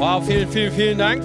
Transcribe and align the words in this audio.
Wow, 0.00 0.26
vielen, 0.26 0.50
vielen, 0.50 0.72
vielen 0.72 0.96
Dank. 0.96 1.22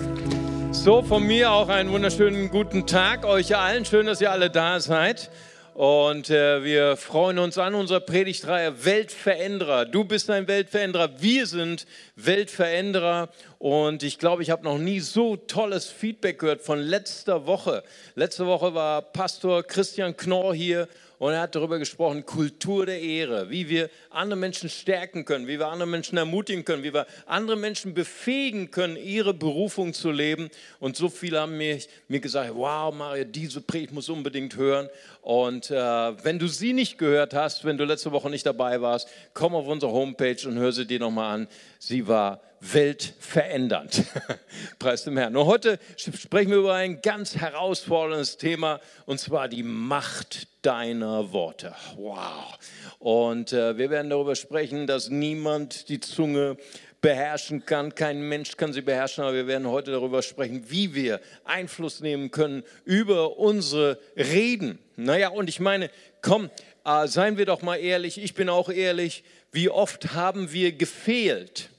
So, 0.74 1.02
von 1.02 1.24
mir 1.24 1.50
auch 1.50 1.70
einen 1.70 1.94
wunderschönen 1.94 2.50
guten 2.50 2.86
Tag 2.86 3.24
euch 3.24 3.56
allen. 3.56 3.86
Schön, 3.86 4.06
dass 4.06 4.20
ihr 4.20 4.30
alle 4.30 4.50
da 4.50 4.82
seid. 4.82 5.32
Und 5.76 6.30
äh, 6.30 6.62
wir 6.62 6.98
freuen 6.98 7.40
uns 7.40 7.58
an 7.58 7.74
unserer 7.74 8.02
Predigtreihe 8.02 8.84
Weltveränderer. 8.84 9.86
Du 9.86 10.04
bist 10.04 10.30
ein 10.30 10.50
Weltveränderer, 10.50 11.22
wir 11.22 11.48
sind 11.48 11.86
Weltveränderer. 12.18 13.30
Und 13.60 14.04
ich 14.04 14.20
glaube, 14.20 14.44
ich 14.44 14.50
habe 14.50 14.66
noch 14.66 14.78
nie 14.78 15.00
so 15.00 15.38
tolles 15.38 15.88
Feedback 15.88 16.40
gehört 16.40 16.62
von 16.62 16.78
letzter 16.78 17.48
Woche. 17.48 17.82
Letzte 18.16 18.46
Woche 18.46 18.74
war 18.74 19.02
Pastor 19.02 19.64
Christian 19.64 20.18
Knorr 20.18 20.54
hier 20.54 20.90
und 21.18 21.34
er 21.34 21.42
hat 21.42 21.56
darüber 21.56 21.80
gesprochen, 21.80 22.26
Kultur 22.26 22.86
der 22.86 23.02
Ehre, 23.02 23.50
wie 23.50 23.70
wir 23.70 23.90
andere 24.10 24.38
Menschen 24.38 24.70
stärken 24.70 25.26
können, 25.26 25.48
wie 25.48 25.60
wir 25.60 25.68
andere 25.68 25.88
Menschen 25.88 26.18
ermutigen 26.18 26.66
können, 26.66 26.84
wie 26.84 26.94
wir 26.94 27.08
andere 27.26 27.56
Menschen 27.56 27.94
befähigen 27.94 28.72
können, 28.72 28.98
ihre 28.98 29.34
Berufung 29.34 29.94
zu 29.94 30.12
leben. 30.12 30.50
Und 30.80 30.96
so 30.98 31.10
viele 31.10 31.40
haben 31.40 31.58
mir, 31.58 31.80
mir 32.08 32.20
gesagt, 32.20 32.52
wow, 32.54 32.94
Mario, 32.94 33.24
diese 33.24 33.62
Predigt 33.62 33.94
muss 33.94 34.10
unbedingt 34.10 34.56
hören. 34.56 34.90
Und 35.22 35.72
äh, 35.72 35.76
wenn 35.76 36.40
du 36.40 36.48
sie 36.48 36.74
nicht 36.74 36.98
gehört 36.98 37.34
hast, 37.34 37.66
wenn 37.66 37.78
du 37.78 37.86
letzte 37.86 38.12
Woche 38.12 38.30
nicht 38.30 38.46
dabei 38.46 38.82
warst, 38.82 39.08
komm 39.34 39.56
auf 39.56 39.68
unsere 39.68 39.92
Homepage 39.92 40.48
und 40.48 40.58
hör 40.58 40.72
sie 40.72 40.86
dir 40.86 41.00
nochmal 41.00 41.36
an. 41.36 41.48
Sie 41.80 42.08
war 42.08 42.42
weltverändernd. 42.74 44.04
Preis 44.80 45.04
dem 45.04 45.18
Herrn. 45.18 45.36
Und 45.36 45.46
heute 45.46 45.80
sprechen 45.98 46.52
wir 46.52 46.58
über 46.58 46.74
ein 46.74 47.02
ganz 47.02 47.36
herausforderndes 47.36 48.38
Thema, 48.38 48.80
und 49.06 49.20
zwar 49.20 49.48
die 49.48 49.64
Macht 49.64 50.48
deiner 50.62 51.32
Worte. 51.32 51.76
Wow. 51.98 52.58
Und 53.00 53.54
äh, 53.54 53.78
wir 53.78 53.90
werden 53.90 54.10
darüber 54.10 54.36
sprechen, 54.36 54.88
dass 54.88 55.10
niemand 55.10 55.90
die 55.90 56.00
Zunge 56.00 56.58
beherrschen 57.02 57.68
kann. 57.68 57.94
Kein 57.94 58.22
Mensch 58.22 58.58
kann 58.58 58.74
sie 58.74 58.82
beherrschen, 58.82 59.24
aber 59.24 59.36
wir 59.36 59.48
werden 59.48 59.68
heute 59.68 59.92
darüber 59.92 60.24
sprechen, 60.24 60.66
wie 60.70 60.96
wir 60.96 61.22
Einfluss 61.44 62.00
nehmen 62.00 62.32
können 62.32 62.64
über 62.84 63.38
unsere 63.38 64.00
Reden. 64.18 64.80
Naja, 64.96 65.30
und 65.30 65.48
ich 65.48 65.60
meine, 65.60 65.92
komm, 66.24 66.50
äh, 66.84 67.08
seien 67.08 67.38
wir 67.38 67.46
doch 67.46 67.62
mal 67.62 67.76
ehrlich, 67.76 68.18
ich 68.18 68.34
bin 68.34 68.50
auch 68.50 68.70
ehrlich, 68.70 69.24
wie 69.52 69.70
oft 69.70 70.14
haben 70.14 70.52
wir 70.52 70.72
gefehlt? 70.72 71.70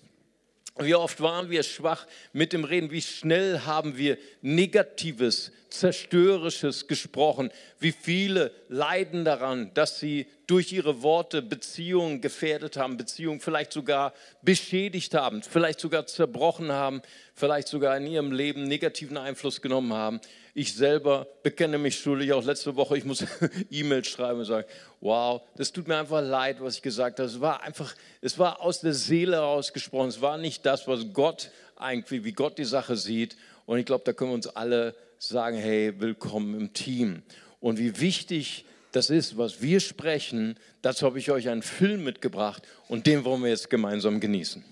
Wie 0.78 0.94
oft 0.94 1.22
waren 1.22 1.48
wir 1.48 1.62
schwach 1.62 2.06
mit 2.34 2.52
dem 2.52 2.64
Reden? 2.64 2.90
Wie 2.90 3.00
schnell 3.00 3.60
haben 3.60 3.96
wir 3.96 4.18
Negatives, 4.42 5.50
Zerstörerisches 5.70 6.86
gesprochen? 6.86 7.50
Wie 7.80 7.92
viele 7.92 8.52
leiden 8.68 9.24
daran, 9.24 9.72
dass 9.72 9.98
sie 9.98 10.26
durch 10.46 10.72
ihre 10.72 11.02
Worte 11.02 11.40
Beziehungen 11.40 12.20
gefährdet 12.20 12.76
haben, 12.76 12.98
Beziehungen 12.98 13.40
vielleicht 13.40 13.72
sogar 13.72 14.12
beschädigt 14.42 15.14
haben, 15.14 15.42
vielleicht 15.42 15.80
sogar 15.80 16.06
zerbrochen 16.06 16.70
haben, 16.70 17.00
vielleicht 17.34 17.68
sogar 17.68 17.96
in 17.96 18.06
ihrem 18.06 18.30
Leben 18.30 18.64
negativen 18.64 19.16
Einfluss 19.16 19.62
genommen 19.62 19.94
haben? 19.94 20.20
Ich 20.58 20.74
selber 20.74 21.26
bekenne 21.42 21.76
mich 21.76 22.00
schuldig, 22.00 22.32
auch 22.32 22.42
letzte 22.42 22.76
Woche, 22.76 22.96
ich 22.96 23.04
muss 23.04 23.22
E-Mails 23.70 24.08
schreiben 24.08 24.38
und 24.38 24.46
sagen, 24.46 24.66
wow, 25.02 25.42
das 25.54 25.70
tut 25.70 25.86
mir 25.86 25.98
einfach 25.98 26.22
leid, 26.22 26.62
was 26.62 26.76
ich 26.76 26.82
gesagt 26.82 27.18
habe. 27.18 27.28
Es 27.28 27.42
war 27.42 27.62
einfach, 27.62 27.94
es 28.22 28.38
war 28.38 28.62
aus 28.62 28.80
der 28.80 28.94
Seele 28.94 29.36
herausgesprochen. 29.36 30.08
Es 30.08 30.22
war 30.22 30.38
nicht 30.38 30.64
das, 30.64 30.88
was 30.88 31.12
Gott 31.12 31.50
eigentlich, 31.76 32.24
wie 32.24 32.32
Gott 32.32 32.56
die 32.56 32.64
Sache 32.64 32.96
sieht. 32.96 33.36
Und 33.66 33.78
ich 33.78 33.84
glaube, 33.84 34.04
da 34.06 34.14
können 34.14 34.30
wir 34.30 34.34
uns 34.36 34.46
alle 34.46 34.94
sagen, 35.18 35.58
hey, 35.58 35.92
willkommen 36.00 36.58
im 36.58 36.72
Team. 36.72 37.22
Und 37.60 37.78
wie 37.78 38.00
wichtig 38.00 38.64
das 38.92 39.10
ist, 39.10 39.36
was 39.36 39.60
wir 39.60 39.80
sprechen, 39.80 40.58
dazu 40.80 41.04
habe 41.04 41.18
ich 41.18 41.30
euch 41.30 41.50
einen 41.50 41.60
Film 41.60 42.02
mitgebracht 42.02 42.62
und 42.88 43.06
den 43.06 43.26
wollen 43.26 43.42
wir 43.42 43.50
jetzt 43.50 43.68
gemeinsam 43.68 44.20
genießen. 44.20 44.64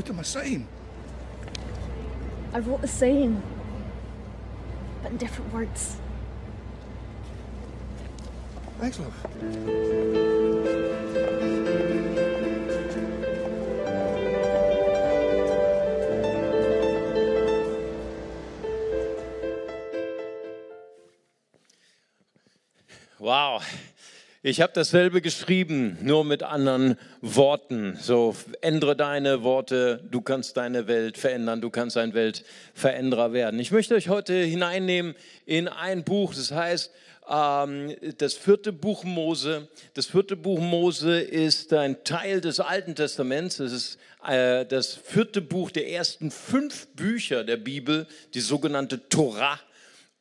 Do 0.00 0.06
to 0.06 0.12
my 0.14 0.22
saying? 0.22 0.66
I 2.52 2.58
wrote 2.60 2.80
the 2.80 2.88
same, 2.88 3.42
but 5.02 5.12
in 5.12 5.18
different 5.18 5.52
words. 5.52 5.96
Thanks, 8.78 8.98
love. 8.98 10.29
Ich 24.42 24.62
habe 24.62 24.72
dasselbe 24.74 25.20
geschrieben, 25.20 25.98
nur 26.00 26.24
mit 26.24 26.42
anderen 26.42 26.96
Worten. 27.20 27.98
So, 28.00 28.34
ändere 28.62 28.96
deine 28.96 29.42
Worte, 29.42 30.02
du 30.10 30.22
kannst 30.22 30.56
deine 30.56 30.86
Welt 30.86 31.18
verändern, 31.18 31.60
du 31.60 31.68
kannst 31.68 31.98
ein 31.98 32.14
Weltveränderer 32.14 33.34
werden. 33.34 33.60
Ich 33.60 33.70
möchte 33.70 33.94
euch 33.94 34.08
heute 34.08 34.32
hineinnehmen 34.32 35.14
in 35.44 35.68
ein 35.68 36.04
Buch, 36.04 36.34
das 36.34 36.52
heißt 36.52 36.90
ähm, 37.28 37.94
das 38.16 38.32
vierte 38.32 38.72
Buch 38.72 39.04
Mose. 39.04 39.68
Das 39.92 40.06
vierte 40.06 40.36
Buch 40.36 40.58
Mose 40.58 41.20
ist 41.20 41.74
ein 41.74 42.02
Teil 42.04 42.40
des 42.40 42.60
Alten 42.60 42.94
Testaments. 42.94 43.60
Es 43.60 43.72
ist 43.72 43.98
äh, 44.26 44.64
das 44.64 44.94
vierte 44.94 45.42
Buch 45.42 45.70
der 45.70 45.90
ersten 45.90 46.30
fünf 46.30 46.86
Bücher 46.96 47.44
der 47.44 47.58
Bibel, 47.58 48.06
die 48.32 48.40
sogenannte 48.40 49.06
Torah. 49.10 49.60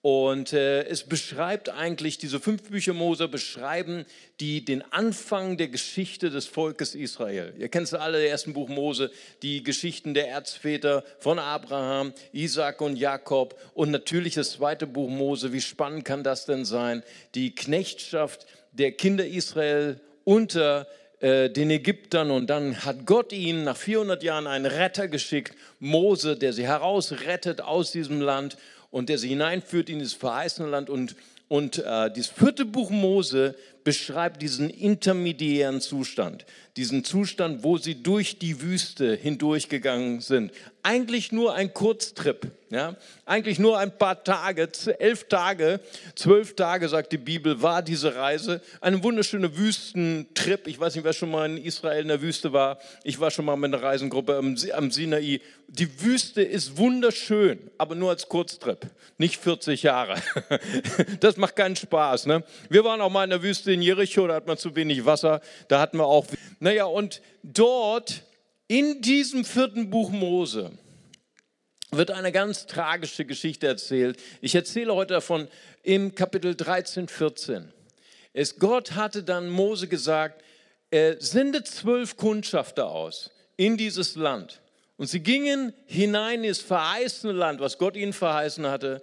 Und 0.02 0.54
äh, 0.54 0.84
es 0.86 1.04
beschreibt 1.04 1.68
eigentlich, 1.68 2.18
diese 2.18 2.40
fünf 2.40 2.70
Bücher 2.70 2.94
Mose 2.94 3.28
beschreiben 3.28 4.06
die, 4.40 4.64
den 4.64 4.82
Anfang 4.94 5.58
der 5.58 5.68
Geschichte 5.68 6.30
des 6.30 6.46
Volkes 6.46 6.96
Israel. 6.96 7.54
Ihr 7.58 7.68
kennt 7.68 7.88
es 7.88 7.94
alle, 7.94 8.20
der 8.20 8.30
ersten 8.30 8.54
Buch 8.54 8.70
Mose, 8.70 9.12
die 9.42 9.62
Geschichten 9.62 10.14
der 10.14 10.30
Erzväter 10.30 11.04
von 11.20 11.38
Abraham, 11.38 12.14
Isaac 12.32 12.80
und 12.80 12.96
Jakob 12.96 13.60
und 13.74 13.92
natürlich 13.92 14.36
das 14.36 14.52
zweite 14.52 14.88
Buch 14.88 15.10
Mose. 15.10 15.52
Wie 15.52 15.60
spannend 15.60 16.06
kann 16.06 16.24
das 16.24 16.46
denn 16.46 16.64
sein? 16.64 17.04
Die 17.36 17.54
Knechtschaft 17.54 18.46
der 18.72 18.94
Kinder 18.94 19.26
Israel 19.26 20.00
unter 20.24 20.88
äh, 21.20 21.50
den 21.50 21.70
Ägyptern 21.70 22.32
und 22.32 22.50
dann 22.50 22.86
hat 22.86 23.06
Gott 23.06 23.34
ihnen 23.34 23.66
nach 23.66 23.76
400 23.76 24.24
Jahren 24.24 24.48
einen 24.48 24.66
Retter 24.66 25.10
geschickt, 25.10 25.54
Mose, 25.80 26.38
der 26.38 26.54
sie 26.54 26.66
herausrettet 26.66 27.60
aus 27.60 27.92
diesem 27.92 28.22
Land 28.22 28.58
und 28.92 29.10
der 29.10 29.18
sie 29.18 29.30
hineinführt 29.30 29.90
in 29.90 30.00
dieses 30.00 30.14
verheißene 30.14 30.70
Land. 30.70 30.90
Und, 30.90 31.16
und 31.48 31.80
äh, 31.80 32.12
dieses 32.12 32.32
vierte 32.32 32.66
Buch 32.66 32.90
Mose 32.90 33.56
beschreibt 33.84 34.42
diesen 34.42 34.70
intermediären 34.70 35.82
Zustand, 35.82 36.46
diesen 36.78 37.04
Zustand, 37.04 37.64
wo 37.64 37.78
sie 37.78 38.04
durch 38.04 38.40
die 38.40 38.62
Wüste 38.62 39.16
hindurchgegangen 39.16 40.22
sind. 40.22 40.52
Eigentlich 40.82 41.32
nur 41.32 41.54
ein 41.56 41.74
Kurztrip, 41.74 42.52
ja? 42.70 42.96
eigentlich 43.26 43.60
nur 43.60 43.78
ein 43.78 43.98
paar 43.98 44.24
Tage, 44.24 44.70
elf 44.98 45.28
Tage, 45.28 45.82
zwölf 46.16 46.56
Tage, 46.56 46.88
sagt 46.88 47.12
die 47.12 47.18
Bibel, 47.18 47.62
war 47.62 47.82
diese 47.82 48.16
Reise. 48.16 48.62
Eine 48.80 49.04
wunderschöne 49.04 49.58
Wüstentrip. 49.58 50.68
Ich 50.68 50.80
weiß 50.80 50.96
nicht, 50.96 51.04
wer 51.04 51.12
schon 51.12 51.32
mal 51.32 51.50
in 51.50 51.58
Israel 51.58 52.02
in 52.02 52.08
der 52.08 52.22
Wüste 52.22 52.54
war. 52.54 52.80
Ich 53.04 53.20
war 53.20 53.30
schon 53.30 53.46
mal 53.46 53.58
mit 53.58 53.74
einer 53.74 53.84
Reisengruppe 53.84 54.38
am, 54.38 54.92
Sinai. 54.92 55.42
Die 55.68 56.02
Wüste 56.02 56.42
ist 56.42 56.78
wunderschön, 56.78 57.60
aber 57.78 57.96
nur 57.96 58.12
als 58.12 58.30
Kurztrip, 58.30 58.88
nicht 59.18 59.38
40 59.38 59.84
Jahre. 59.84 60.16
Das 61.20 61.38
macht 61.38 61.56
keinen 61.56 61.76
Spaß. 61.76 62.28
Ne? 62.28 62.44
Wir 62.70 62.84
waren 62.84 63.02
auch 63.02 63.10
mal 63.10 63.24
in 63.24 63.30
der 63.30 63.44
Wüste 63.44 63.69
in 63.72 63.82
Jericho, 63.82 64.28
da 64.28 64.36
hat 64.36 64.48
man 64.48 64.58
zu 64.58 64.76
wenig 64.76 65.06
Wasser. 65.06 65.42
Da 65.68 65.80
hatten 65.80 65.98
wir 65.98 66.06
auch 66.06 66.26
naja, 66.60 66.86
und 66.86 67.22
dort 67.42 68.24
in 68.68 69.02
diesem 69.02 69.46
vierten 69.46 69.90
Buch 69.90 70.12
Mose 70.12 70.72
wird 71.92 72.12
eine 72.12 72.32
ganz 72.32 72.68
tragische 72.68 73.26
Geschichte 73.26 73.66
erzählt. 73.66 74.20
Ich 74.42 74.54
erzähle 74.56 74.94
heute 74.94 75.16
davon 75.16 75.48
im 75.84 76.14
Kapitel 76.14 76.56
13, 76.56 77.08
14. 77.08 77.72
Es, 78.34 78.60
Gott 78.60 78.92
hatte 78.92 79.24
dann 79.24 79.50
Mose 79.50 79.88
gesagt, 79.88 80.44
er 80.92 81.20
sendet 81.22 81.68
zwölf 81.68 82.18
Kundschafter 82.18 82.90
aus 82.90 83.32
in 83.56 83.78
dieses 83.78 84.16
Land. 84.16 84.62
Und 84.98 85.08
sie 85.08 85.22
gingen 85.22 85.74
hinein 85.86 86.44
ins 86.44 86.60
verheißene 86.60 87.32
Land, 87.32 87.62
was 87.62 87.78
Gott 87.78 87.96
ihnen 87.96 88.14
verheißen 88.14 88.68
hatte. 88.68 89.02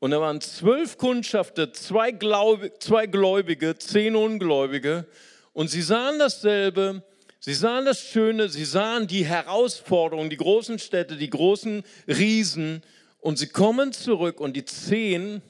Und 0.00 0.10
da 0.10 0.20
waren 0.20 0.40
zwölf 0.40 0.98
Kundschafter, 0.98 1.72
zwei, 1.72 2.10
Glaub, 2.10 2.60
zwei 2.80 3.06
Gläubige, 3.06 3.76
zehn 3.78 4.16
Ungläubige. 4.16 5.06
Und 5.52 5.68
sie 5.70 5.82
sahen 5.82 6.18
dasselbe, 6.18 7.02
sie 7.40 7.54
sahen 7.54 7.84
das 7.84 8.00
Schöne, 8.00 8.48
sie 8.48 8.64
sahen 8.64 9.06
die 9.06 9.24
Herausforderungen, 9.24 10.30
die 10.30 10.36
großen 10.36 10.78
Städte, 10.78 11.16
die 11.16 11.30
großen 11.30 11.84
Riesen. 12.08 12.82
Und 13.20 13.38
sie 13.38 13.46
kommen 13.46 13.92
zurück 13.92 14.40
und 14.40 14.54
die 14.54 14.64
zehn, 14.64 15.40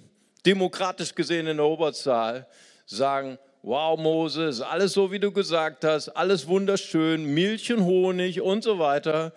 demokratisch 0.46 1.14
gesehen 1.14 1.46
in 1.46 1.56
der 1.56 1.66
Oberzahl, 1.66 2.46
sagen, 2.86 3.38
wow 3.62 3.98
Mose, 3.98 4.44
ist 4.44 4.60
alles 4.60 4.92
so, 4.92 5.10
wie 5.10 5.18
du 5.18 5.32
gesagt 5.32 5.84
hast, 5.84 6.10
alles 6.10 6.46
wunderschön, 6.46 7.24
Milch 7.24 7.72
und 7.72 7.84
Honig 7.84 8.40
und 8.40 8.62
so 8.62 8.78
weiter. 8.78 9.32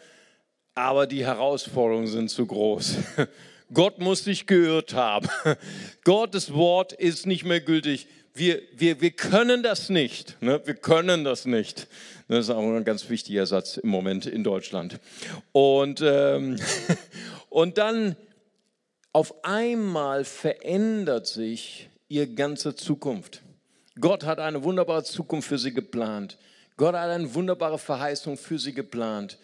Aber 0.76 1.08
die 1.08 1.26
Herausforderungen 1.26 2.08
sind 2.08 2.30
zu 2.30 2.46
groß. 2.46 2.98
Gott 3.74 4.00
muss 4.00 4.24
sich 4.24 4.48
geirrt 4.48 4.94
haben. 4.94 5.28
Gottes 6.04 6.54
Wort 6.54 6.94
ist 6.94 7.26
nicht 7.26 7.44
mehr 7.44 7.62
gültig 7.62 8.08
wir, 8.38 8.62
wir, 8.74 9.02
wir 9.02 9.12
können 9.12 9.64
das 9.64 9.90
nicht. 9.90 10.42
Ne? 10.42 10.62
Wir 10.66 10.76
können 10.76 11.24
das 11.24 11.46
nicht. 11.46 11.88
Das 12.28 12.46
ist 12.46 12.50
auch 12.50 12.62
ein 12.62 12.84
ganz 12.84 13.10
wichtiger 13.10 13.46
Satz 13.46 13.78
im 13.78 13.90
Moment 13.90 14.26
in 14.26 14.44
Deutschland. 14.44 15.00
Und, 15.52 16.02
ähm, 16.04 16.58
und 17.50 17.78
dann 17.78 18.16
auf 19.14 19.44
einmal 19.44 20.24
verändert 20.26 21.28
sich 21.28 21.90
ihre 22.08 22.28
ganze 22.28 22.76
Zukunft. 22.76 23.42
Gott 24.00 24.26
hat 24.26 24.40
eine 24.40 24.64
wunderbare 24.64 25.04
Zukunft 25.04 25.48
für 25.48 25.58
sie 25.58 25.74
geplant. 25.74 26.38
Gott 26.76 26.94
hat 26.94 27.10
eine 27.10 27.34
wunderbare 27.34 27.80
Verheißung 27.80 28.38
für 28.38 28.60
sie 28.60 28.74
geplant. 28.74 29.40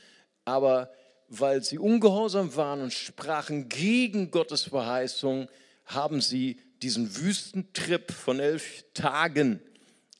Aber 0.45 0.91
weil 1.39 1.63
sie 1.63 1.77
ungehorsam 1.77 2.55
waren 2.55 2.81
und 2.81 2.93
sprachen 2.93 3.69
gegen 3.69 4.31
Gottes 4.31 4.63
Verheißung, 4.63 5.47
haben 5.85 6.21
sie 6.21 6.57
diesen 6.81 7.15
Wüstentrip 7.17 8.11
von 8.11 8.39
elf 8.39 8.83
Tagen 8.93 9.59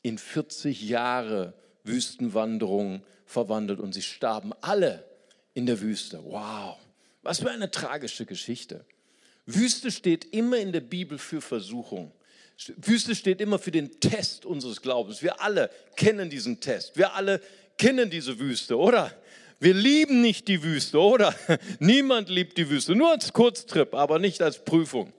in 0.02 0.18
40 0.18 0.82
Jahre 0.82 1.54
Wüstenwanderung 1.84 3.04
verwandelt 3.26 3.80
und 3.80 3.94
sie 3.94 4.02
starben 4.02 4.54
alle 4.62 5.06
in 5.54 5.66
der 5.66 5.82
Wüste. 5.82 6.24
Wow, 6.24 6.78
was 7.22 7.40
für 7.40 7.52
eine 7.52 7.70
tragische 7.72 8.26
Geschichte. 8.26 8.86
Wüste 9.46 9.92
steht 9.92 10.34
immer 10.34 10.58
in 10.58 10.72
der 10.72 10.82
Bibel 10.82 11.18
für 11.18 11.42
Versuchung. 11.42 12.12
Wüste 12.78 13.16
steht 13.16 13.42
immer 13.42 13.60
für 13.60 13.72
den 13.72 14.00
Test 14.00 14.46
unseres 14.46 14.82
Glaubens. 14.82 15.22
Wir 15.22 15.42
alle 15.42 15.70
kennen 15.96 16.30
diesen 16.30 16.60
Test. 16.60 16.96
Wir 16.96 17.14
alle 17.14 17.42
kennen 17.78 18.10
diese 18.10 18.40
Wüste, 18.40 18.78
oder? 18.78 19.12
Wir 19.60 19.74
lieben 19.74 20.22
nicht 20.22 20.48
die 20.48 20.64
Wüste, 20.64 21.00
oder? 21.00 21.36
Niemand 21.80 22.30
liebt 22.30 22.58
die 22.58 22.70
Wüste, 22.70 22.96
nur 22.96 23.12
als 23.12 23.34
Kurztrip, 23.34 23.94
aber 23.94 24.20
nicht 24.20 24.42
als 24.42 24.64
Prüfung. 24.64 25.14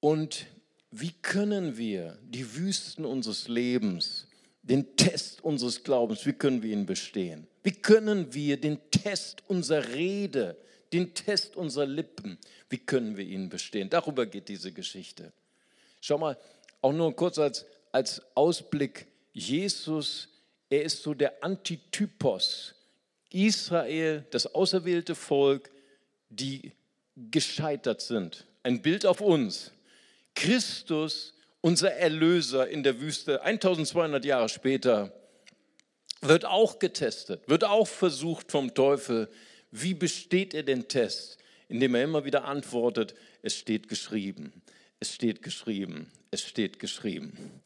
Und 0.00 0.46
wie 0.90 1.12
können 1.22 1.76
wir 1.76 2.18
die 2.22 2.54
Wüsten 2.56 3.04
unseres 3.04 3.48
Lebens, 3.48 4.26
den 4.62 4.96
Test 4.96 5.42
unseres 5.44 5.82
Glaubens, 5.82 6.24
wie 6.26 6.32
können 6.32 6.62
wir 6.62 6.72
ihn 6.72 6.86
bestehen? 6.86 7.46
Wie 7.62 7.72
können 7.72 8.32
wir 8.32 8.60
den 8.60 8.78
Test 8.90 9.42
unserer 9.48 9.88
Rede, 9.88 10.56
den 10.92 11.14
Test 11.14 11.56
unserer 11.56 11.86
Lippen, 11.86 12.38
wie 12.70 12.78
können 12.78 13.16
wir 13.16 13.24
ihn 13.24 13.48
bestehen? 13.48 13.90
Darüber 13.90 14.26
geht 14.26 14.48
diese 14.48 14.72
Geschichte. 14.72 15.32
Schau 16.00 16.18
mal, 16.18 16.38
auch 16.80 16.92
nur 16.92 17.14
kurz 17.14 17.38
als, 17.38 17.66
als 17.92 18.22
Ausblick, 18.34 19.06
Jesus, 19.32 20.28
er 20.70 20.82
ist 20.82 21.02
so 21.02 21.14
der 21.14 21.42
Antitypos. 21.42 22.74
Israel, 23.30 24.26
das 24.30 24.54
auserwählte 24.54 25.14
Volk, 25.14 25.70
die 26.30 26.72
gescheitert 27.30 28.00
sind. 28.00 28.46
Ein 28.62 28.82
Bild 28.82 29.06
auf 29.06 29.20
uns. 29.20 29.72
Christus, 30.34 31.34
unser 31.60 31.92
Erlöser 31.92 32.68
in 32.68 32.82
der 32.82 33.00
Wüste, 33.00 33.42
1200 33.42 34.24
Jahre 34.24 34.48
später, 34.48 35.12
wird 36.20 36.44
auch 36.44 36.78
getestet, 36.78 37.48
wird 37.48 37.64
auch 37.64 37.86
versucht 37.86 38.50
vom 38.50 38.74
Teufel. 38.74 39.28
Wie 39.70 39.94
besteht 39.94 40.54
er 40.54 40.62
den 40.62 40.88
Test? 40.88 41.38
Indem 41.68 41.94
er 41.94 42.04
immer 42.04 42.24
wieder 42.24 42.44
antwortet, 42.44 43.14
es 43.42 43.54
steht 43.54 43.88
geschrieben, 43.88 44.62
es 45.00 45.14
steht 45.14 45.42
geschrieben, 45.42 46.10
es 46.30 46.42
steht 46.42 46.78
geschrieben. 46.78 47.60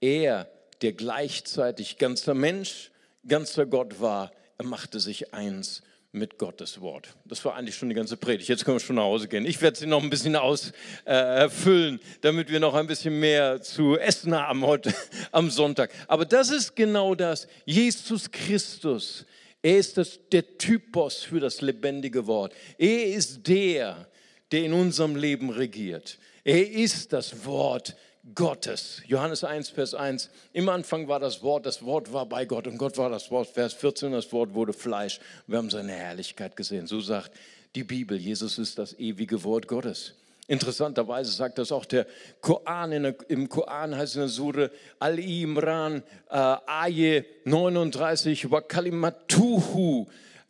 Er, 0.00 0.50
der 0.82 0.92
gleichzeitig 0.92 1.98
ganzer 1.98 2.34
Mensch, 2.34 2.90
ganzer 3.26 3.66
Gott 3.66 4.00
war, 4.00 4.32
er 4.58 4.64
machte 4.64 5.00
sich 5.00 5.32
eins 5.32 5.82
mit 6.12 6.38
Gottes 6.38 6.80
Wort. 6.80 7.14
Das 7.26 7.44
war 7.44 7.54
eigentlich 7.54 7.76
schon 7.76 7.88
die 7.88 7.94
ganze 7.94 8.16
Predigt. 8.16 8.48
Jetzt 8.48 8.64
können 8.64 8.76
wir 8.76 8.80
schon 8.80 8.96
nach 8.96 9.02
Hause 9.02 9.28
gehen. 9.28 9.44
Ich 9.44 9.60
werde 9.60 9.78
sie 9.78 9.86
noch 9.86 10.02
ein 10.02 10.10
bisschen 10.10 10.36
ausfüllen, 10.36 11.96
äh, 11.96 12.18
damit 12.22 12.50
wir 12.50 12.60
noch 12.60 12.74
ein 12.74 12.86
bisschen 12.86 13.20
mehr 13.20 13.60
zu 13.60 13.98
essen 13.98 14.34
haben 14.34 14.64
heute 14.64 14.94
am 15.32 15.50
Sonntag. 15.50 15.90
Aber 16.06 16.24
das 16.24 16.50
ist 16.50 16.74
genau 16.74 17.14
das. 17.14 17.46
Jesus 17.66 18.30
Christus, 18.30 19.26
er 19.60 19.78
ist 19.78 19.98
das, 19.98 20.18
der 20.32 20.56
Typos 20.56 21.22
für 21.24 21.40
das 21.40 21.60
lebendige 21.60 22.26
Wort. 22.26 22.54
Er 22.78 23.06
ist 23.06 23.46
der, 23.46 24.08
der 24.50 24.64
in 24.64 24.72
unserem 24.72 25.14
Leben 25.14 25.50
regiert. 25.50 26.18
Er 26.42 26.70
ist 26.70 27.12
das 27.12 27.44
Wort 27.44 27.94
Gottes. 28.34 29.02
Johannes 29.06 29.44
1, 29.44 29.70
Vers 29.70 29.94
1. 29.94 30.30
Im 30.52 30.68
Anfang 30.68 31.08
war 31.08 31.20
das 31.20 31.42
Wort, 31.42 31.66
das 31.66 31.84
Wort 31.84 32.12
war 32.12 32.26
bei 32.26 32.44
Gott 32.44 32.66
und 32.66 32.78
Gott 32.78 32.98
war 32.98 33.10
das 33.10 33.30
Wort. 33.30 33.48
Vers 33.48 33.72
14, 33.74 34.12
das 34.12 34.32
Wort 34.32 34.54
wurde 34.54 34.72
Fleisch. 34.72 35.20
Wir 35.46 35.58
haben 35.58 35.70
seine 35.70 35.92
Herrlichkeit 35.92 36.56
gesehen. 36.56 36.86
So 36.86 37.00
sagt 37.00 37.30
die 37.74 37.84
Bibel, 37.84 38.18
Jesus 38.18 38.58
ist 38.58 38.78
das 38.78 38.98
ewige 38.98 39.44
Wort 39.44 39.68
Gottes. 39.68 40.14
Interessanterweise 40.46 41.30
sagt 41.30 41.58
das 41.58 41.72
auch 41.72 41.84
der 41.84 42.06
Koran. 42.40 42.90
Der, 42.90 43.14
Im 43.28 43.48
Koran 43.48 43.94
heißt 43.94 44.12
es 44.12 44.14
in 44.16 44.20
der 44.22 44.28
Sure 44.28 44.70
Al-Imran, 44.98 46.02
äh, 46.30 46.56
Aye 46.66 47.26
39, 47.44 48.50
wa 48.50 48.62
kalimatuhu 48.62 50.06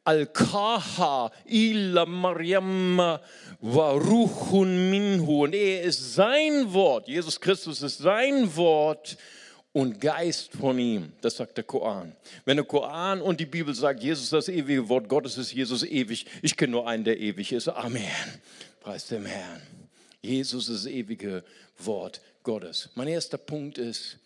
Al-Kaha 0.08 1.30
ila 1.44 2.06
Maryam 2.06 2.96
wa 3.60 3.90
ruchun 3.92 4.90
minhu. 4.90 5.44
Und 5.44 5.54
er 5.54 5.82
ist 5.82 6.14
sein 6.14 6.72
Wort. 6.72 7.08
Jesus 7.08 7.38
Christus 7.38 7.82
ist 7.82 7.98
sein 7.98 8.56
Wort 8.56 9.18
und 9.72 10.00
Geist 10.00 10.52
von 10.52 10.78
ihm. 10.78 11.12
Das 11.20 11.36
sagt 11.36 11.58
der 11.58 11.64
Koran. 11.64 12.16
Wenn 12.46 12.56
der 12.56 12.64
Koran 12.64 13.20
und 13.20 13.38
die 13.38 13.44
Bibel 13.44 13.74
sagt, 13.74 14.02
Jesus 14.02 14.24
ist 14.24 14.32
das 14.32 14.48
ewige 14.48 14.88
Wort 14.88 15.10
Gottes, 15.10 15.36
ist 15.36 15.52
Jesus 15.52 15.82
ewig. 15.84 16.24
Ich 16.40 16.56
kenne 16.56 16.72
nur 16.72 16.88
einen, 16.88 17.04
der 17.04 17.20
ewig 17.20 17.52
ist. 17.52 17.68
Amen. 17.68 18.02
Preis 18.80 19.08
dem 19.08 19.26
Herrn. 19.26 19.60
Jesus 20.22 20.70
ist 20.70 20.86
das 20.86 20.90
ewige 20.90 21.44
Wort 21.78 22.22
Gottes. 22.42 22.88
Mein 22.94 23.08
erster 23.08 23.36
Punkt 23.36 23.76
ist, 23.76 24.16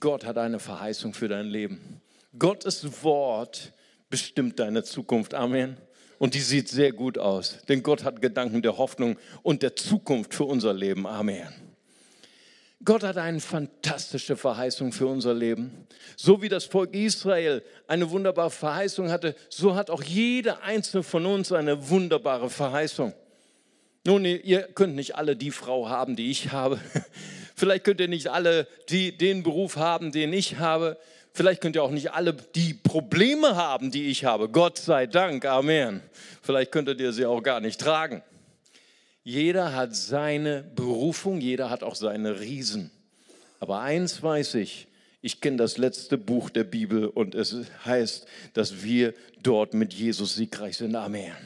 Gott 0.00 0.24
hat 0.24 0.38
eine 0.38 0.58
Verheißung 0.58 1.12
für 1.12 1.28
dein 1.28 1.46
Leben. 1.46 2.00
Gottes 2.38 3.02
Wort 3.02 3.72
bestimmt 4.10 4.58
deine 4.58 4.82
Zukunft. 4.82 5.34
Amen. 5.34 5.76
Und 6.18 6.34
die 6.34 6.40
sieht 6.40 6.68
sehr 6.68 6.92
gut 6.92 7.16
aus, 7.16 7.60
denn 7.68 7.82
Gott 7.82 8.04
hat 8.04 8.20
Gedanken 8.20 8.60
der 8.60 8.76
Hoffnung 8.76 9.16
und 9.42 9.62
der 9.62 9.74
Zukunft 9.74 10.34
für 10.34 10.44
unser 10.44 10.74
Leben. 10.74 11.06
Amen. 11.06 11.48
Gott 12.84 13.02
hat 13.02 13.18
eine 13.18 13.40
fantastische 13.40 14.36
Verheißung 14.36 14.92
für 14.92 15.06
unser 15.06 15.34
Leben. 15.34 15.86
So 16.16 16.40
wie 16.40 16.48
das 16.48 16.64
Volk 16.64 16.94
Israel 16.94 17.62
eine 17.86 18.10
wunderbare 18.10 18.50
Verheißung 18.50 19.10
hatte, 19.10 19.34
so 19.50 19.74
hat 19.74 19.90
auch 19.90 20.02
jeder 20.02 20.62
einzelne 20.62 21.02
von 21.02 21.26
uns 21.26 21.52
eine 21.52 21.90
wunderbare 21.90 22.48
Verheißung. 22.48 23.12
Nun, 24.06 24.24
ihr 24.24 24.62
könnt 24.62 24.94
nicht 24.94 25.16
alle 25.16 25.36
die 25.36 25.50
Frau 25.50 25.90
haben, 25.90 26.16
die 26.16 26.30
ich 26.30 26.52
habe. 26.52 26.80
Vielleicht 27.54 27.84
könnt 27.84 28.00
ihr 28.00 28.08
nicht 28.08 28.28
alle 28.28 28.66
die, 28.88 29.16
den 29.16 29.42
Beruf 29.42 29.76
haben, 29.76 30.10
den 30.10 30.32
ich 30.32 30.58
habe. 30.58 30.96
Vielleicht 31.32 31.60
könnt 31.60 31.76
ihr 31.76 31.82
auch 31.82 31.90
nicht 31.90 32.12
alle 32.12 32.34
die 32.34 32.74
Probleme 32.74 33.56
haben, 33.56 33.90
die 33.90 34.08
ich 34.08 34.24
habe. 34.24 34.48
Gott 34.48 34.78
sei 34.78 35.06
Dank. 35.06 35.44
Amen. 35.44 36.02
Vielleicht 36.42 36.72
könntet 36.72 37.00
ihr 37.00 37.12
sie 37.12 37.26
auch 37.26 37.42
gar 37.42 37.60
nicht 37.60 37.80
tragen. 37.80 38.22
Jeder 39.22 39.74
hat 39.74 39.94
seine 39.94 40.62
Berufung, 40.62 41.40
jeder 41.40 41.70
hat 41.70 41.82
auch 41.82 41.94
seine 41.94 42.40
Riesen. 42.40 42.90
Aber 43.60 43.80
eins 43.80 44.22
weiß 44.22 44.54
ich, 44.54 44.88
ich 45.22 45.40
kenne 45.40 45.58
das 45.58 45.76
letzte 45.76 46.16
Buch 46.16 46.48
der 46.48 46.64
Bibel 46.64 47.06
und 47.06 47.34
es 47.34 47.54
heißt, 47.84 48.26
dass 48.54 48.82
wir 48.82 49.14
dort 49.42 49.74
mit 49.74 49.92
Jesus 49.92 50.34
siegreich 50.34 50.78
sind. 50.78 50.96
Amen. 50.96 51.36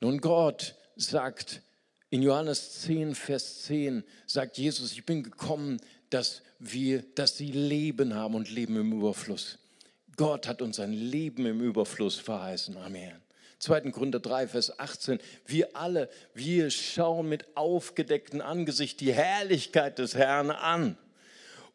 Nun, 0.00 0.20
Gott 0.20 0.76
sagt 0.96 1.62
in 2.10 2.22
Johannes 2.22 2.82
10, 2.82 3.14
Vers 3.14 3.64
10, 3.64 4.04
sagt 4.26 4.56
Jesus, 4.56 4.92
ich 4.92 5.04
bin 5.04 5.24
gekommen, 5.24 5.80
dass 6.10 6.42
wir, 6.58 7.02
dass 7.14 7.36
sie 7.36 7.50
Leben 7.50 8.14
haben 8.14 8.34
und 8.34 8.50
Leben 8.50 8.76
im 8.76 8.92
Überfluss. 8.92 9.58
Gott 10.16 10.46
hat 10.46 10.60
uns 10.60 10.78
ein 10.78 10.92
Leben 10.92 11.46
im 11.46 11.60
Überfluss 11.60 12.16
verheißen. 12.16 12.76
Amen. 12.76 13.12
2. 13.60 13.90
Korinther 13.90 14.20
3, 14.20 14.48
Vers 14.48 14.78
18. 14.78 15.18
Wir 15.46 15.76
alle, 15.76 16.08
wir 16.34 16.70
schauen 16.70 17.28
mit 17.28 17.56
aufgedecktem 17.56 18.40
Angesicht 18.40 19.00
die 19.00 19.12
Herrlichkeit 19.12 19.98
des 19.98 20.14
Herrn 20.14 20.50
an 20.50 20.96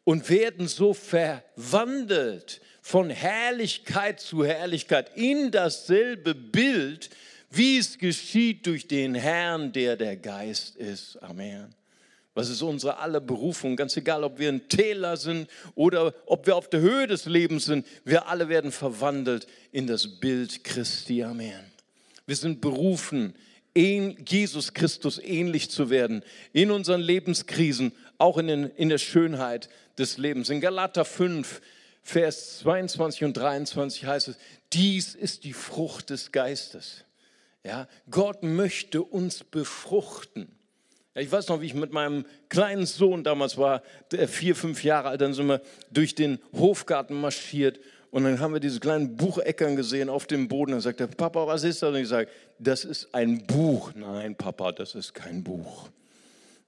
und 0.04 0.28
werden 0.28 0.68
so 0.68 0.94
verwandelt 0.94 2.60
von 2.82 3.10
Herrlichkeit 3.10 4.20
zu 4.20 4.44
Herrlichkeit 4.44 5.16
in 5.16 5.50
dasselbe 5.50 6.34
Bild, 6.34 7.10
wie 7.50 7.78
es 7.78 7.98
geschieht 7.98 8.66
durch 8.66 8.86
den 8.86 9.14
Herrn, 9.14 9.72
der 9.72 9.96
der 9.96 10.16
Geist 10.16 10.76
ist. 10.76 11.16
Amen. 11.22 11.74
Was 12.36 12.50
ist 12.50 12.60
unsere 12.60 12.98
aller 12.98 13.20
Berufung? 13.20 13.76
Ganz 13.76 13.96
egal, 13.96 14.22
ob 14.22 14.38
wir 14.38 14.50
ein 14.50 14.68
Täler 14.68 15.16
sind 15.16 15.48
oder 15.74 16.12
ob 16.26 16.46
wir 16.46 16.54
auf 16.54 16.68
der 16.68 16.80
Höhe 16.80 17.06
des 17.06 17.24
Lebens 17.24 17.64
sind, 17.64 17.86
wir 18.04 18.28
alle 18.28 18.50
werden 18.50 18.72
verwandelt 18.72 19.46
in 19.72 19.86
das 19.86 20.20
Bild 20.20 20.62
Christi. 20.62 21.24
Amen. 21.24 21.64
Wir 22.26 22.36
sind 22.36 22.60
berufen, 22.60 23.34
Jesus 23.74 24.74
Christus 24.74 25.18
ähnlich 25.18 25.70
zu 25.70 25.88
werden 25.88 26.22
in 26.52 26.70
unseren 26.70 27.00
Lebenskrisen, 27.00 27.92
auch 28.18 28.36
in, 28.36 28.48
den, 28.48 28.70
in 28.76 28.90
der 28.90 28.98
Schönheit 28.98 29.70
des 29.96 30.18
Lebens. 30.18 30.50
In 30.50 30.60
Galater 30.60 31.06
5, 31.06 31.62
Vers 32.02 32.58
22 32.58 33.24
und 33.24 33.34
23 33.34 34.04
heißt 34.04 34.28
es, 34.28 34.36
dies 34.74 35.14
ist 35.14 35.44
die 35.44 35.54
Frucht 35.54 36.10
des 36.10 36.32
Geistes. 36.32 37.04
Ja, 37.64 37.88
Gott 38.10 38.42
möchte 38.42 39.02
uns 39.02 39.42
befruchten. 39.42 40.55
Ich 41.18 41.32
weiß 41.32 41.48
noch, 41.48 41.62
wie 41.62 41.66
ich 41.66 41.74
mit 41.74 41.92
meinem 41.92 42.26
kleinen 42.50 42.84
Sohn 42.84 43.24
damals 43.24 43.56
war, 43.56 43.82
vier, 44.26 44.54
fünf 44.54 44.84
Jahre 44.84 45.08
alt, 45.08 45.20
dann 45.22 45.32
sind 45.32 45.46
wir 45.46 45.62
durch 45.90 46.14
den 46.14 46.38
Hofgarten 46.52 47.18
marschiert 47.18 47.80
und 48.10 48.24
dann 48.24 48.38
haben 48.38 48.52
wir 48.52 48.60
diese 48.60 48.80
kleinen 48.80 49.16
Bucheckern 49.16 49.76
gesehen 49.76 50.08
auf 50.08 50.26
dem 50.26 50.48
Boden. 50.48 50.72
Dann 50.72 50.80
sagt 50.80 51.00
er, 51.00 51.06
Papa, 51.06 51.46
was 51.46 51.64
ist 51.64 51.82
das? 51.82 51.90
Und 51.90 51.96
ich 51.96 52.08
sage, 52.08 52.28
das 52.58 52.84
ist 52.84 53.14
ein 53.14 53.46
Buch. 53.46 53.92
Nein, 53.94 54.36
Papa, 54.36 54.72
das 54.72 54.94
ist 54.94 55.14
kein 55.14 55.42
Buch. 55.42 55.88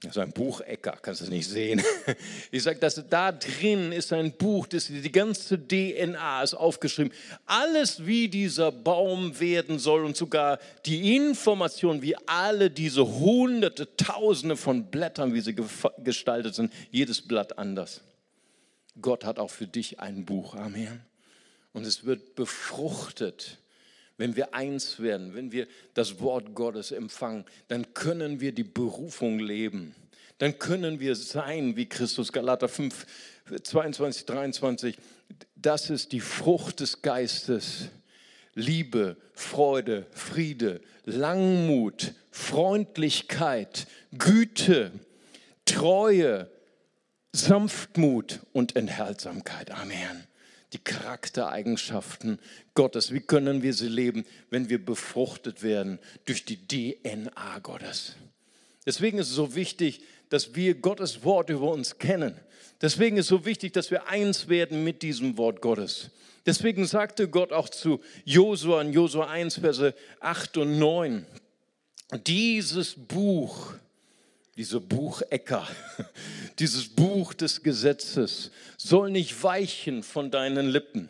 Ist 0.04 0.16
ein 0.16 0.30
Buchecker, 0.30 0.96
kannst 1.02 1.22
du 1.22 1.24
es 1.24 1.30
nicht 1.30 1.48
sehen. 1.48 1.82
Ich 2.52 2.62
sage, 2.62 2.78
dass 2.78 3.02
da 3.10 3.32
drin 3.32 3.90
ist 3.90 4.12
ein 4.12 4.32
Buch, 4.32 4.66
das 4.68 4.86
die 4.86 5.12
ganze 5.12 5.58
DNA 5.58 6.42
ist 6.42 6.54
aufgeschrieben. 6.54 7.12
Alles, 7.46 8.06
wie 8.06 8.28
dieser 8.28 8.70
Baum 8.70 9.38
werden 9.40 9.78
soll 9.80 10.04
und 10.04 10.16
sogar 10.16 10.60
die 10.86 11.16
Information, 11.16 12.00
wie 12.00 12.16
alle 12.26 12.70
diese 12.70 13.06
hunderte, 13.06 13.96
tausende 13.96 14.56
von 14.56 14.84
Blättern, 14.84 15.34
wie 15.34 15.40
sie 15.40 15.56
gestaltet 15.98 16.54
sind, 16.54 16.72
jedes 16.92 17.20
Blatt 17.20 17.58
anders. 17.58 18.00
Gott 19.02 19.24
hat 19.24 19.40
auch 19.40 19.50
für 19.50 19.66
dich 19.66 19.98
ein 19.98 20.24
Buch. 20.24 20.54
Amen. 20.54 21.00
Und 21.72 21.86
es 21.86 22.04
wird 22.04 22.36
befruchtet 22.36 23.58
wenn 24.18 24.36
wir 24.36 24.52
eins 24.52 25.00
werden, 25.00 25.34
wenn 25.34 25.52
wir 25.52 25.66
das 25.94 26.20
Wort 26.20 26.54
Gottes 26.54 26.90
empfangen, 26.90 27.44
dann 27.68 27.94
können 27.94 28.40
wir 28.40 28.52
die 28.52 28.64
Berufung 28.64 29.38
leben. 29.38 29.94
Dann 30.38 30.58
können 30.58 31.00
wir 31.00 31.16
sein 31.16 31.76
wie 31.76 31.86
Christus. 31.86 32.32
Galater 32.32 32.68
5, 32.68 33.06
22, 33.62 34.26
23. 34.26 34.98
Das 35.56 35.88
ist 35.88 36.12
die 36.12 36.20
Frucht 36.20 36.80
des 36.80 37.00
Geistes. 37.00 37.88
Liebe, 38.54 39.16
Freude, 39.34 40.06
Friede, 40.10 40.80
Langmut, 41.04 42.14
Freundlichkeit, 42.30 43.86
Güte, 44.16 44.90
Treue, 45.64 46.50
Sanftmut 47.32 48.40
und 48.52 48.74
Enthaltsamkeit. 48.74 49.70
Amen 49.70 50.28
die 50.72 50.78
Charaktereigenschaften 50.78 52.38
Gottes. 52.74 53.12
Wie 53.12 53.20
können 53.20 53.62
wir 53.62 53.74
sie 53.74 53.88
leben, 53.88 54.24
wenn 54.50 54.68
wir 54.68 54.84
befruchtet 54.84 55.62
werden 55.62 55.98
durch 56.24 56.44
die 56.44 56.66
DNA 56.66 57.58
Gottes? 57.60 58.16
Deswegen 58.84 59.18
ist 59.18 59.28
es 59.28 59.34
so 59.34 59.54
wichtig, 59.54 60.02
dass 60.28 60.54
wir 60.54 60.74
Gottes 60.74 61.24
Wort 61.24 61.50
über 61.50 61.70
uns 61.70 61.98
kennen. 61.98 62.38
Deswegen 62.80 63.16
ist 63.16 63.26
es 63.26 63.28
so 63.28 63.44
wichtig, 63.44 63.72
dass 63.72 63.90
wir 63.90 64.08
eins 64.08 64.48
werden 64.48 64.84
mit 64.84 65.02
diesem 65.02 65.36
Wort 65.36 65.60
Gottes. 65.60 66.10
Deswegen 66.46 66.86
sagte 66.86 67.28
Gott 67.28 67.52
auch 67.52 67.68
zu 67.68 68.00
Josua 68.24 68.80
in 68.80 68.92
Josua 68.92 69.26
1, 69.26 69.56
Verse 69.58 69.94
8 70.20 70.56
und 70.58 70.78
9, 70.78 71.26
dieses 72.26 72.94
Buch 72.94 73.74
diese 74.58 74.80
Buchecker, 74.80 75.68
dieses 76.58 76.88
Buch 76.88 77.32
des 77.32 77.62
Gesetzes 77.62 78.50
soll 78.76 79.12
nicht 79.12 79.40
weichen 79.44 80.02
von 80.02 80.32
deinen 80.32 80.68
Lippen. 80.68 81.08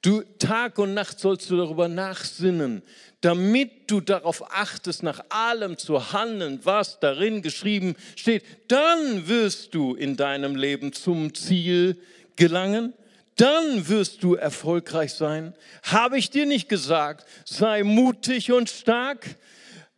Du 0.00 0.22
Tag 0.38 0.78
und 0.78 0.94
Nacht 0.94 1.20
sollst 1.20 1.50
du 1.50 1.58
darüber 1.58 1.88
nachsinnen, 1.88 2.82
damit 3.20 3.90
du 3.90 4.00
darauf 4.00 4.50
achtest, 4.54 5.02
nach 5.02 5.22
allem 5.28 5.76
zu 5.76 6.12
handeln, 6.12 6.60
was 6.62 6.98
darin 6.98 7.42
geschrieben 7.42 7.94
steht. 8.14 8.42
Dann 8.68 9.28
wirst 9.28 9.74
du 9.74 9.94
in 9.94 10.16
deinem 10.16 10.56
Leben 10.56 10.94
zum 10.94 11.34
Ziel 11.34 12.00
gelangen. 12.36 12.94
Dann 13.36 13.86
wirst 13.88 14.22
du 14.22 14.34
erfolgreich 14.34 15.12
sein. 15.12 15.54
Habe 15.82 16.16
ich 16.16 16.30
dir 16.30 16.46
nicht 16.46 16.70
gesagt, 16.70 17.28
sei 17.44 17.82
mutig 17.82 18.50
und 18.50 18.70
stark? 18.70 19.36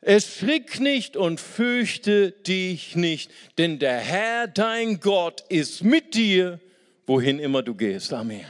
Erschrick 0.00 0.78
nicht 0.80 1.16
und 1.16 1.40
fürchte 1.40 2.30
dich 2.30 2.94
nicht, 2.94 3.30
denn 3.58 3.78
der 3.78 3.98
Herr, 3.98 4.46
dein 4.46 5.00
Gott, 5.00 5.42
ist 5.48 5.82
mit 5.82 6.14
dir, 6.14 6.60
wohin 7.06 7.38
immer 7.38 7.62
du 7.62 7.74
gehst. 7.74 8.12
Amen. 8.12 8.46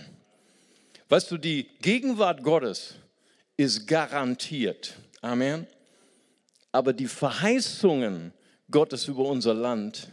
Weißt 1.08 1.30
du, 1.30 1.38
die 1.38 1.68
Gegenwart 1.80 2.42
Gottes 2.42 2.96
ist 3.56 3.86
garantiert. 3.86 4.94
Amen. 5.22 5.66
Aber 6.70 6.92
die 6.92 7.06
Verheißungen 7.06 8.32
Gottes 8.70 9.08
über 9.08 9.24
unser 9.24 9.54
Land, 9.54 10.12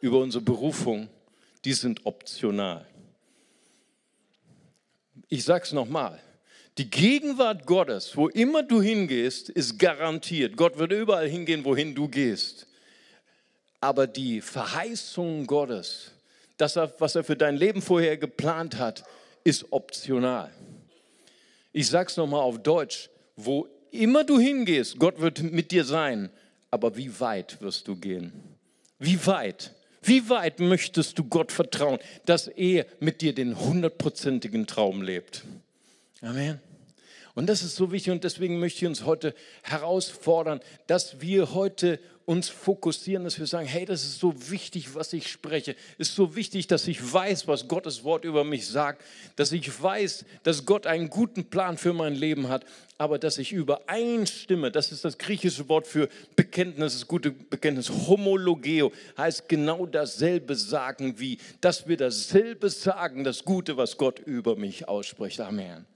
über 0.00 0.18
unsere 0.18 0.44
Berufung, 0.44 1.08
die 1.64 1.72
sind 1.72 2.04
optional. 2.04 2.86
Ich 5.28 5.44
sage 5.44 5.64
es 5.64 5.72
nochmal. 5.72 6.20
Die 6.78 6.88
Gegenwart 6.88 7.66
Gottes, 7.66 8.16
wo 8.16 8.28
immer 8.28 8.62
du 8.62 8.80
hingehst, 8.80 9.48
ist 9.48 9.80
garantiert. 9.80 10.56
Gott 10.56 10.78
wird 10.78 10.92
überall 10.92 11.28
hingehen, 11.28 11.64
wohin 11.64 11.92
du 11.92 12.06
gehst. 12.06 12.68
Aber 13.80 14.06
die 14.06 14.40
Verheißung 14.40 15.48
Gottes, 15.48 16.12
das, 16.56 16.76
was 16.98 17.16
er 17.16 17.24
für 17.24 17.36
dein 17.36 17.56
Leben 17.56 17.82
vorher 17.82 18.16
geplant 18.16 18.78
hat, 18.78 19.02
ist 19.42 19.72
optional. 19.72 20.52
Ich 21.72 21.88
sage 21.88 22.10
es 22.10 22.16
nochmal 22.16 22.42
auf 22.42 22.62
Deutsch, 22.62 23.10
wo 23.34 23.66
immer 23.90 24.22
du 24.22 24.38
hingehst, 24.38 24.98
Gott 25.00 25.20
wird 25.20 25.42
mit 25.42 25.72
dir 25.72 25.84
sein, 25.84 26.30
aber 26.70 26.96
wie 26.96 27.18
weit 27.18 27.60
wirst 27.60 27.88
du 27.88 27.96
gehen? 27.96 28.32
Wie 29.00 29.26
weit? 29.26 29.74
Wie 30.00 30.28
weit 30.28 30.60
möchtest 30.60 31.18
du 31.18 31.24
Gott 31.24 31.50
vertrauen, 31.50 31.98
dass 32.24 32.46
er 32.46 32.86
mit 33.00 33.20
dir 33.20 33.34
den 33.34 33.58
hundertprozentigen 33.58 34.68
Traum 34.68 35.02
lebt? 35.02 35.42
Amen. 36.20 36.60
Und 37.38 37.46
das 37.46 37.62
ist 37.62 37.76
so 37.76 37.92
wichtig 37.92 38.10
und 38.12 38.24
deswegen 38.24 38.58
möchte 38.58 38.84
ich 38.84 38.88
uns 38.88 39.04
heute 39.04 39.32
herausfordern, 39.62 40.58
dass 40.88 41.20
wir 41.20 41.54
heute 41.54 42.00
uns 42.24 42.48
fokussieren, 42.48 43.22
dass 43.22 43.38
wir 43.38 43.46
sagen, 43.46 43.68
hey, 43.68 43.84
das 43.84 44.02
ist 44.02 44.18
so 44.18 44.50
wichtig, 44.50 44.96
was 44.96 45.12
ich 45.12 45.28
spreche. 45.28 45.76
Es 45.98 46.08
ist 46.08 46.16
so 46.16 46.34
wichtig, 46.34 46.66
dass 46.66 46.88
ich 46.88 47.12
weiß, 47.12 47.46
was 47.46 47.68
Gottes 47.68 48.02
Wort 48.02 48.24
über 48.24 48.42
mich 48.42 48.66
sagt, 48.66 49.04
dass 49.36 49.52
ich 49.52 49.80
weiß, 49.80 50.24
dass 50.42 50.66
Gott 50.66 50.88
einen 50.88 51.10
guten 51.10 51.44
Plan 51.44 51.78
für 51.78 51.92
mein 51.92 52.16
Leben 52.16 52.48
hat, 52.48 52.64
aber 52.98 53.20
dass 53.20 53.38
ich 53.38 53.52
übereinstimme, 53.52 54.72
das 54.72 54.90
ist 54.90 55.04
das 55.04 55.16
griechische 55.16 55.68
Wort 55.68 55.86
für 55.86 56.08
Bekenntnis, 56.34 56.94
das 56.94 57.06
gute 57.06 57.30
Bekenntnis, 57.30 57.88
homologeo, 57.88 58.90
heißt 59.16 59.48
genau 59.48 59.86
dasselbe 59.86 60.56
sagen 60.56 61.20
wie, 61.20 61.38
dass 61.60 61.86
wir 61.86 61.98
dasselbe 61.98 62.68
sagen, 62.68 63.22
das 63.22 63.44
Gute, 63.44 63.76
was 63.76 63.96
Gott 63.96 64.18
über 64.18 64.56
mich 64.56 64.88
ausspricht. 64.88 65.38
Amen. 65.40 65.86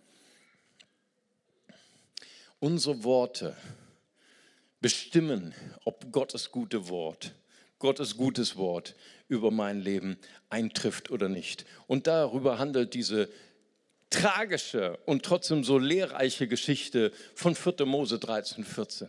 Unsere 2.62 3.02
Worte 3.02 3.56
bestimmen, 4.80 5.52
ob 5.84 6.12
Gottes 6.12 6.52
gute 6.52 6.88
Wort 6.88 7.34
Gottes 7.82 8.16
gutes 8.16 8.56
Wort 8.56 8.94
über 9.26 9.50
mein 9.50 9.80
Leben 9.80 10.16
eintrifft 10.50 11.10
oder 11.10 11.28
nicht. 11.28 11.66
Und 11.88 12.06
darüber 12.06 12.60
handelt 12.60 12.94
diese 12.94 13.28
tragische 14.08 14.98
und 15.04 15.24
trotzdem 15.24 15.64
so 15.64 15.78
lehrreiche 15.78 16.46
Geschichte 16.46 17.10
von 17.34 17.56
4. 17.56 17.84
Mose 17.84 18.20
13, 18.20 18.64
14. 18.64 19.08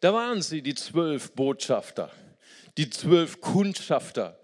Da 0.00 0.12
waren 0.12 0.42
sie, 0.42 0.62
die 0.62 0.74
zwölf 0.74 1.30
Botschafter, 1.30 2.10
die 2.76 2.90
zwölf 2.90 3.40
Kundschafter. 3.40 4.36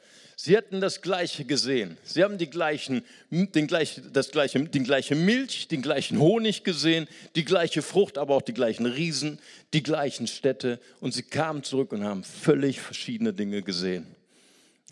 Sie 0.45 0.57
hatten 0.57 0.81
das 0.81 1.03
Gleiche 1.03 1.45
gesehen. 1.45 1.97
Sie 2.03 2.25
haben 2.25 2.37
die 2.37 2.51
gleichen, 2.51 3.05
den 3.31 3.69
gleichen, 3.69 4.13
das 4.13 4.33
gleiche, 4.33 4.59
den 4.59 4.83
gleiche 4.83 5.15
Milch, 5.15 5.69
den 5.69 5.83
gleichen 5.83 6.19
Honig 6.19 6.65
gesehen, 6.65 7.07
die 7.37 7.45
gleiche 7.45 7.81
Frucht, 7.81 8.19
aber 8.19 8.35
auch 8.35 8.43
die 8.43 8.53
gleichen 8.53 8.87
Riesen, 8.87 9.39
die 9.73 9.85
gleichen 9.85 10.27
Städte. 10.27 10.81
Und 10.99 11.15
sie 11.15 11.23
kamen 11.23 11.63
zurück 11.63 11.93
und 11.93 12.03
haben 12.03 12.25
völlig 12.25 12.81
verschiedene 12.81 13.33
Dinge 13.33 13.63
gesehen. 13.63 14.05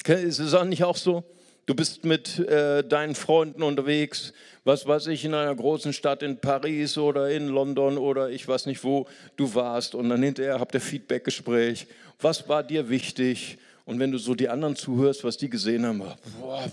Ist 0.06 0.38
es 0.38 0.54
auch 0.54 0.62
nicht 0.62 0.84
auch 0.84 0.96
so? 0.96 1.24
Du 1.66 1.74
bist 1.74 2.04
mit 2.04 2.38
äh, 2.38 2.84
deinen 2.84 3.16
Freunden 3.16 3.64
unterwegs, 3.64 4.32
was 4.62 4.86
weiß 4.86 5.08
ich, 5.08 5.24
in 5.24 5.34
einer 5.34 5.56
großen 5.56 5.92
Stadt 5.92 6.22
in 6.22 6.38
Paris 6.40 6.96
oder 6.96 7.28
in 7.28 7.48
London 7.48 7.98
oder 7.98 8.30
ich 8.30 8.46
weiß 8.46 8.66
nicht, 8.66 8.84
wo 8.84 9.08
du 9.34 9.52
warst. 9.52 9.96
Und 9.96 10.10
dann 10.10 10.22
hinterher 10.22 10.60
habt 10.60 10.74
ihr 10.74 10.80
Feedbackgespräch. 10.80 11.88
Was 12.20 12.48
war 12.48 12.62
dir 12.62 12.88
wichtig? 12.88 13.58
Und 13.90 13.98
wenn 13.98 14.12
du 14.12 14.18
so 14.18 14.36
die 14.36 14.48
anderen 14.48 14.76
zuhörst, 14.76 15.24
was 15.24 15.36
die 15.36 15.50
gesehen 15.50 15.84
haben, 15.84 15.98
boah, 15.98 16.64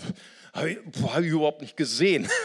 habe 0.54 0.70
ich, 0.70 0.78
hab 1.02 1.22
ich 1.24 1.32
überhaupt 1.32 1.62
nicht 1.62 1.76
gesehen. 1.76 2.28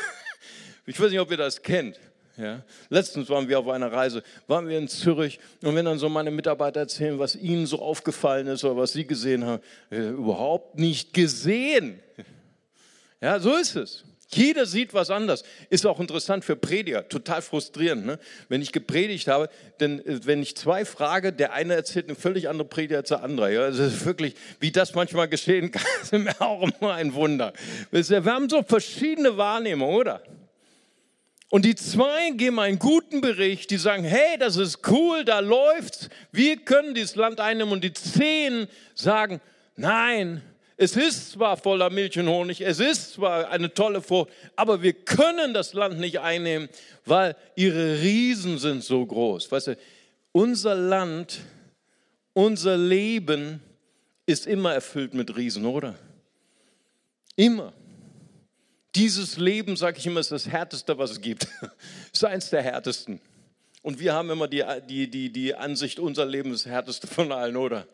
Ich 0.85 0.99
weiß 0.99 1.13
nicht, 1.13 1.21
ob 1.21 1.31
ihr 1.31 1.37
das 1.37 1.63
kennt. 1.63 2.01
Ja. 2.37 2.65
Letztens 2.89 3.29
waren 3.29 3.49
wir 3.49 3.57
auf 3.61 3.69
einer 3.69 3.93
Reise, 3.93 4.25
waren 4.49 4.67
wir 4.67 4.77
in 4.77 4.89
Zürich 4.89 5.39
und 5.63 5.77
wenn 5.77 5.85
dann 5.85 5.97
so 5.97 6.09
meine 6.09 6.33
Mitarbeiter 6.33 6.81
erzählen, 6.81 7.21
was 7.21 7.37
ihnen 7.37 7.67
so 7.67 7.79
aufgefallen 7.81 8.49
ist 8.49 8.65
oder 8.65 8.77
was 8.77 8.93
sie 8.93 9.07
gesehen 9.07 9.45
haben, 9.45 9.63
äh, 9.93 10.09
überhaupt 10.09 10.77
nicht 10.77 11.15
gesehen. 11.15 12.01
Ja, 13.21 13.39
so 13.39 13.55
ist 13.55 13.77
es. 13.77 14.03
Jeder 14.35 14.67
sieht 14.67 14.95
was 14.95 15.11
anders. 15.11 15.45
Ist 15.69 15.87
auch 15.87 16.01
interessant 16.01 16.45
für 16.45 16.57
Prediger, 16.57 17.09
total 17.09 17.43
frustrierend. 17.43 18.07
Ne? 18.07 18.19
Wenn 18.49 18.63
ich 18.63 18.73
gepredigt 18.73 19.29
habe, 19.29 19.49
denn 19.81 20.05
äh, 20.07 20.21
wenn 20.25 20.43
ich 20.43 20.57
zwei 20.57 20.85
frage, 20.85 21.33
der 21.33 21.53
eine 21.53 21.75
erzählt 21.75 22.07
eine 22.07 22.15
völlig 22.15 22.49
andere 22.49 22.67
Predigt 22.67 22.97
als 22.97 23.09
der 23.09 23.23
andere. 23.23 23.53
Ja? 23.53 23.63
Also 23.63 24.05
wirklich, 24.07 24.35
wie 24.61 24.73
das 24.73 24.95
manchmal 24.95 25.29
geschehen 25.29 25.71
kann, 25.71 25.83
ist 26.03 26.13
mir 26.13 26.41
auch 26.41 26.63
immer 26.81 26.95
ein 26.95 27.15
Wunder. 27.15 27.53
Wir 27.91 28.25
haben 28.25 28.49
so 28.49 28.63
verschiedene 28.63 29.37
Wahrnehmungen, 29.37 29.95
oder? 29.95 30.23
Und 31.51 31.67
die 31.67 31.75
zwei 31.75 32.31
geben 32.31 32.59
einen 32.61 32.79
guten 32.79 33.21
Bericht, 33.21 33.71
die 33.71 33.77
sagen, 33.77 34.05
hey, 34.05 34.39
das 34.39 34.57
ist 34.57 34.89
cool, 34.89 35.23
da 35.23 35.41
läuft's, 35.41 36.09
wir 36.31 36.57
können 36.57 36.95
dieses 36.95 37.15
Land 37.15 37.41
einnehmen. 37.41 37.75
Und 37.75 37.85
die 37.85 37.93
zehn 37.93 38.69
sagen, 38.95 39.39
nein, 39.77 40.41
es 40.83 40.97
ist 40.97 41.31
zwar 41.31 41.57
voller 41.57 41.91
Milch 41.91 42.19
und 42.19 42.29
Honig, 42.29 42.61
es 42.61 42.81
ist 42.81 43.13
zwar 43.13 43.49
eine 43.51 43.73
tolle 43.73 44.03
Frucht, 44.03 44.31
aber 44.57 44.83
wir 44.83 44.93
können 44.93 45.55
das 45.55 45.75
Land 45.75 46.01
nicht 46.01 46.19
einnehmen, 46.19 46.69
weil 47.07 47.37
ihre 47.55 48.01
Riesen 48.01 48.59
sind 48.59 48.83
so 48.83 49.07
groß. 49.07 49.53
Weißt 49.53 49.69
du, 49.69 49.77
unser 50.33 50.75
Land, 50.75 51.39
unser 52.33 52.77
Leben 52.77 53.61
ist 54.27 54.49
immer 54.49 54.75
erfüllt 54.75 55.15
mit 55.15 55.37
Riesen, 55.37 55.67
oder? 55.67 55.95
Immer. 57.37 57.73
Dieses 58.97 59.37
Leben, 59.37 59.77
sage 59.77 59.99
ich 59.99 60.07
immer, 60.07 60.19
ist 60.19 60.33
das 60.33 60.49
Härteste, 60.49 60.99
was 60.99 61.13
es 61.13 61.21
gibt. 61.21 61.47
ist 62.13 62.25
eins 62.25 62.51
der 62.51 62.63
härtesten. 62.63 63.21
Und 63.83 64.01
wir 64.01 64.15
haben 64.15 64.31
immer 64.31 64.49
die, 64.49 64.65
die, 64.89 65.09
die, 65.09 65.31
die 65.31 65.55
Ansicht, 65.55 66.01
unser 66.01 66.27
Leben 66.27 66.53
ist 66.53 66.67
das 66.67 66.73
härteste 66.73 67.07
von 67.07 67.31
allen, 67.31 67.57
oder? 67.57 67.87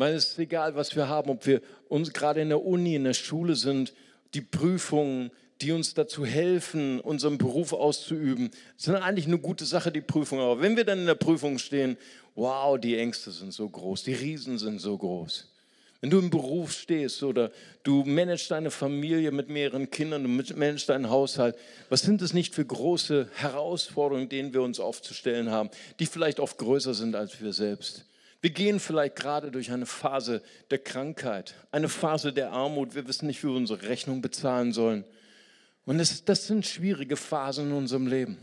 Meine, 0.00 0.16
es 0.16 0.28
ist 0.28 0.38
egal, 0.38 0.74
was 0.76 0.96
wir 0.96 1.08
haben, 1.08 1.28
ob 1.28 1.46
wir 1.46 1.60
uns 1.90 2.14
gerade 2.14 2.40
in 2.40 2.48
der 2.48 2.64
Uni, 2.64 2.94
in 2.94 3.04
der 3.04 3.12
Schule 3.12 3.54
sind, 3.54 3.92
die 4.32 4.40
Prüfungen, 4.40 5.30
die 5.60 5.72
uns 5.72 5.92
dazu 5.92 6.24
helfen, 6.24 7.00
unseren 7.00 7.36
Beruf 7.36 7.74
auszuüben, 7.74 8.50
sind 8.78 8.94
eigentlich 8.94 9.26
eine 9.26 9.36
gute 9.36 9.66
Sache, 9.66 9.92
die 9.92 10.00
Prüfungen. 10.00 10.42
Aber 10.42 10.62
wenn 10.62 10.74
wir 10.78 10.84
dann 10.84 11.00
in 11.00 11.06
der 11.06 11.16
Prüfung 11.16 11.58
stehen, 11.58 11.98
wow, 12.34 12.80
die 12.80 12.96
Ängste 12.96 13.30
sind 13.30 13.52
so 13.52 13.68
groß, 13.68 14.04
die 14.04 14.14
Riesen 14.14 14.56
sind 14.56 14.80
so 14.80 14.96
groß. 14.96 15.48
Wenn 16.00 16.08
du 16.08 16.18
im 16.18 16.30
Beruf 16.30 16.72
stehst 16.72 17.22
oder 17.22 17.52
du 17.82 18.02
managst 18.04 18.50
deine 18.50 18.70
Familie 18.70 19.32
mit 19.32 19.50
mehreren 19.50 19.90
Kindern, 19.90 20.22
du 20.22 20.54
managst 20.56 20.88
deinen 20.88 21.10
Haushalt, 21.10 21.56
was 21.90 22.00
sind 22.00 22.22
das 22.22 22.32
nicht 22.32 22.54
für 22.54 22.64
große 22.64 23.28
Herausforderungen, 23.34 24.30
denen 24.30 24.54
wir 24.54 24.62
uns 24.62 24.80
aufzustellen 24.80 25.50
haben, 25.50 25.68
die 25.98 26.06
vielleicht 26.06 26.40
oft 26.40 26.56
größer 26.56 26.94
sind 26.94 27.14
als 27.16 27.38
wir 27.42 27.52
selbst? 27.52 28.06
Wir 28.40 28.50
gehen 28.50 28.80
vielleicht 28.80 29.16
gerade 29.16 29.50
durch 29.50 29.70
eine 29.70 29.86
Phase 29.86 30.42
der 30.70 30.78
Krankheit, 30.78 31.54
eine 31.70 31.88
Phase 31.88 32.32
der 32.32 32.52
Armut. 32.52 32.94
Wir 32.94 33.06
wissen 33.06 33.26
nicht, 33.26 33.42
wie 33.42 33.48
wir 33.48 33.56
unsere 33.56 33.82
Rechnung 33.82 34.22
bezahlen 34.22 34.72
sollen. 34.72 35.04
Und 35.84 35.98
das, 35.98 36.24
das 36.24 36.46
sind 36.46 36.66
schwierige 36.66 37.16
Phasen 37.16 37.68
in 37.68 37.76
unserem 37.76 38.06
Leben. 38.06 38.38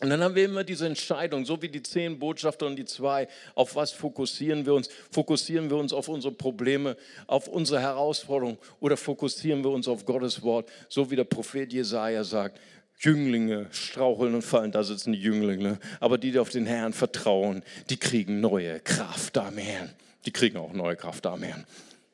Und 0.00 0.10
dann 0.10 0.22
haben 0.22 0.34
wir 0.34 0.44
immer 0.44 0.62
diese 0.62 0.86
Entscheidung, 0.86 1.46
so 1.46 1.62
wie 1.62 1.70
die 1.70 1.82
zehn 1.82 2.18
Botschafter 2.18 2.66
und 2.66 2.76
die 2.76 2.84
zwei, 2.84 3.28
auf 3.54 3.76
was 3.76 3.92
fokussieren 3.92 4.66
wir 4.66 4.74
uns? 4.74 4.90
Fokussieren 5.10 5.70
wir 5.70 5.78
uns 5.78 5.94
auf 5.94 6.08
unsere 6.08 6.34
Probleme, 6.34 6.98
auf 7.26 7.48
unsere 7.48 7.80
Herausforderungen 7.80 8.58
oder 8.80 8.98
fokussieren 8.98 9.64
wir 9.64 9.70
uns 9.70 9.88
auf 9.88 10.04
Gottes 10.04 10.42
Wort, 10.42 10.68
so 10.90 11.10
wie 11.10 11.16
der 11.16 11.24
Prophet 11.24 11.72
Jesaja 11.72 12.24
sagt, 12.24 12.60
Jünglinge 12.98 13.68
straucheln 13.72 14.34
und 14.34 14.42
fallen, 14.42 14.72
da 14.72 14.82
sitzen 14.82 15.12
die 15.12 15.20
Jünglinge, 15.20 15.78
aber 16.00 16.18
die, 16.18 16.32
die 16.32 16.38
auf 16.38 16.50
den 16.50 16.66
Herrn 16.66 16.92
vertrauen, 16.92 17.62
die 17.90 17.98
kriegen 17.98 18.40
neue 18.40 18.80
Kraft 18.80 19.36
am 19.36 19.58
Herrn. 19.58 19.94
Die 20.24 20.32
kriegen 20.32 20.56
auch 20.56 20.72
neue 20.72 20.96
Kraft 20.96 21.26
am 21.26 21.42
Herrn. 21.42 21.66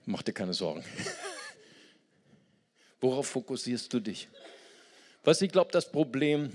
Mach 0.05 0.23
dir 0.23 0.33
keine 0.33 0.55
Sorgen. 0.55 0.85
Worauf 3.01 3.29
fokussierst 3.29 3.93
du 3.93 4.01
dich? 4.01 4.29
Was 5.25 5.41
ich 5.41 5.53
glaube, 5.53 5.71
das 5.71 5.91
Problem 5.91 6.51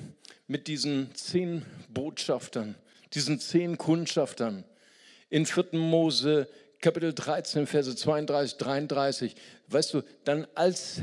mit 0.48 0.68
diesen 0.68 1.14
zehn 1.16 1.66
Botschaftern, 1.90 2.76
diesen 3.14 3.40
zehn 3.40 3.78
Kundschaftern 3.78 4.66
in 5.30 5.46
4. 5.46 5.70
Mose 5.74 6.48
Kapitel 6.80 7.14
13, 7.14 7.66
Verse 7.66 7.96
32, 7.96 8.58
33, 8.58 9.36
weißt 9.68 9.94
du, 9.96 10.04
dann 10.26 10.48
als 10.54 11.02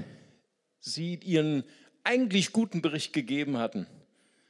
sie 0.81 1.17
ihren 1.17 1.65
eigentlich 2.05 2.53
guten 2.53 2.83
Bericht 2.83 3.13
gegeben 3.13 3.59
hatten, 3.59 3.87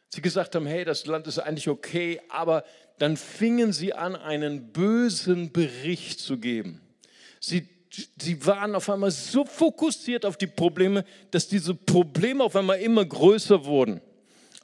sie 0.09 0.21
gesagt 0.21 0.55
haben, 0.55 0.67
hey, 0.67 0.85
das 0.85 1.07
Land 1.07 1.27
ist 1.27 1.39
eigentlich 1.39 1.69
okay, 1.69 2.21
aber 2.29 2.65
dann 2.99 3.17
fingen 3.17 3.73
sie 3.73 3.95
an, 3.95 4.15
einen 4.15 4.73
bösen 4.73 5.53
Bericht 5.53 6.21
zu 6.21 6.39
geben. 6.39 6.81
Sie 7.41 7.69
sie 8.21 8.45
waren 8.45 8.75
auf 8.75 8.91
einmal 8.91 9.11
so 9.11 9.45
fokussiert 9.45 10.25
auf 10.25 10.37
die 10.37 10.47
Probleme, 10.47 11.05
dass 11.31 11.49
diese 11.49 11.75
Probleme 11.75 12.43
auf 12.43 12.57
einmal 12.57 12.81
immer 12.81 13.05
größer 13.05 13.65
wurden. 13.65 14.01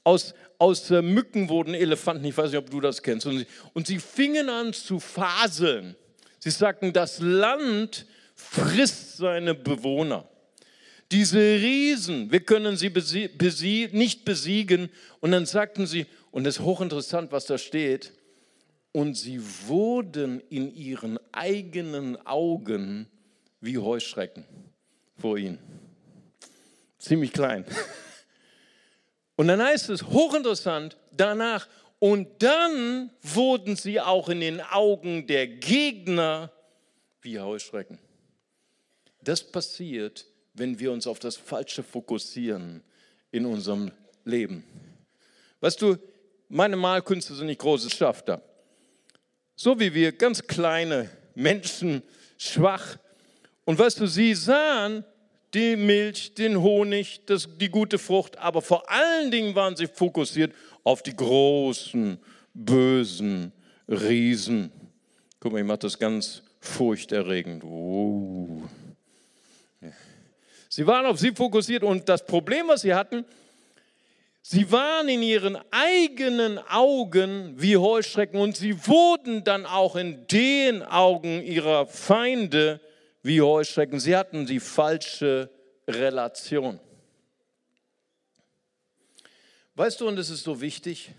Aus, 0.05 0.35
aus 0.59 0.91
äh, 0.91 1.03
Mücken 1.03 1.49
wurden 1.49 1.75
Elefanten, 1.75 2.25
ich 2.25 2.37
weiß 2.37 2.51
nicht, 2.51 2.59
ob 2.59 2.71
du 2.71 2.81
das 2.81 3.03
kennst. 3.03 3.27
Und 3.27 3.39
sie, 3.39 3.47
und 3.75 3.87
sie 3.87 3.99
fingen 3.99 4.49
an 4.49 4.73
zu 4.73 4.99
faseln. 4.99 5.95
Sie 6.39 6.51
sagten, 6.51 6.93
das 6.93 7.21
Land 7.21 8.07
frisst 8.35 9.19
seine 9.19 9.55
Bewohner. 9.55 10.27
Diese 11.11 11.39
Riesen, 11.39 12.31
wir 12.31 12.41
können 12.41 12.77
sie 12.77 12.89
besie 12.89 13.29
besie 13.29 13.89
nicht 13.93 14.25
besiegen. 14.25 14.91
Und 15.21 15.33
dann 15.33 15.47
sagten 15.47 15.87
sie, 15.87 16.07
und 16.31 16.47
es 16.47 16.59
ist 16.59 16.65
hochinteressant, 16.65 17.33
was 17.33 17.47
da 17.47 17.59
steht, 17.59 18.13
und 18.93 19.15
sie 19.15 19.41
wurden 19.67 20.41
in 20.51 20.75
ihren 20.75 21.19
eigenen 21.33 22.17
Augen 22.27 23.09
wie 23.61 23.79
Heuschrecken 23.79 24.45
vor 25.17 25.37
ihnen. 25.37 25.59
Ziemlich 26.99 27.33
klein. 27.33 27.65
Und 29.37 29.49
dann 29.49 29.63
heißt 29.63 29.89
es 29.89 30.03
hochinteressant 30.03 30.99
danach, 31.13 31.67
und 31.99 32.43
dann 32.43 33.11
wurden 33.23 33.77
sie 33.77 34.01
auch 34.01 34.29
in 34.29 34.41
den 34.41 34.61
Augen 34.61 35.27
der 35.27 35.47
Gegner 35.47 36.51
wie 37.23 37.39
Heuschrecken. 37.39 37.99
Das 39.23 39.43
passiert, 39.43 40.27
wenn 40.61 40.79
wir 40.79 40.93
uns 40.93 41.07
auf 41.07 41.19
das 41.19 41.37
Falsche 41.37 41.83
fokussieren 41.83 42.83
in 43.33 43.47
unserem 43.47 43.91
Leben. 44.27 44.63
Weißt 45.61 45.81
du, 45.81 45.97
meine 46.51 46.77
Malkünste 46.77 47.35
sind 47.35 47.47
nicht 47.47 47.61
großes 47.61 47.93
Schafter. 47.93 48.43
So 49.57 49.81
wie 49.81 49.95
wir 49.95 50.13
ganz 50.13 50.47
kleine 50.47 51.09
Menschen, 51.35 52.03
schwach, 52.37 52.99
und 53.65 53.79
weißt 53.79 54.01
du, 54.01 54.07
sie 54.07 54.35
sahen 54.35 55.05
die 55.55 55.77
Milch, 55.77 56.35
den 56.35 56.61
Honig, 56.61 57.21
das, 57.27 57.49
die 57.59 57.69
gute 57.69 57.99
Frucht, 57.99 58.37
aber 58.39 58.61
vor 58.61 58.91
allen 58.91 59.31
Dingen 59.31 59.55
waren 59.55 59.77
sie 59.77 59.87
fokussiert 59.87 60.53
auf 60.85 61.03
die 61.03 61.17
großen, 61.17 62.19
bösen 62.53 63.53
Riesen. 63.89 64.73
Guck 65.39 65.53
mal, 65.53 65.61
ich 65.61 65.67
mache 65.67 65.79
das 65.79 65.99
ganz 65.99 66.43
furchterregend. 66.61 67.65
Oh. 67.65 68.63
Sie 70.71 70.87
waren 70.87 71.05
auf 71.05 71.19
sie 71.19 71.33
fokussiert 71.33 71.83
und 71.83 72.09
das 72.09 72.25
Problem, 72.25 72.69
was 72.69 72.81
sie 72.81 72.95
hatten, 72.95 73.27
Sie 74.43 74.73
waren 74.73 75.09
in 75.09 75.23
ihren 75.23 75.59
eigenen 75.71 76.59
Augen 76.59 77.61
wie 77.61 77.77
Heuschrecken 77.77 78.41
und 78.41 78.57
sie 78.57 78.87
wurden 78.87 79.45
dann 79.45 79.67
auch 79.67 79.97
in 79.97 80.27
den 80.29 80.83
Augen 80.83 81.43
ihrer 81.43 81.87
Feinde 81.87 82.81
wie 83.23 83.43
Heuschrecken. 83.43 84.01
Sie 84.01 84.17
hatten 84.17 84.47
die 84.47 84.61
falsche 84.61 85.51
Relation. 85.87 86.81
Weißt 89.75 90.01
du, 90.01 90.09
und 90.09 90.19
es 90.19 90.31
ist 90.31 90.43
so 90.43 90.63
wichtig, 90.63 91.11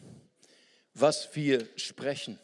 was 0.95 1.35
wir 1.35 1.67
sprechen. 1.75 2.39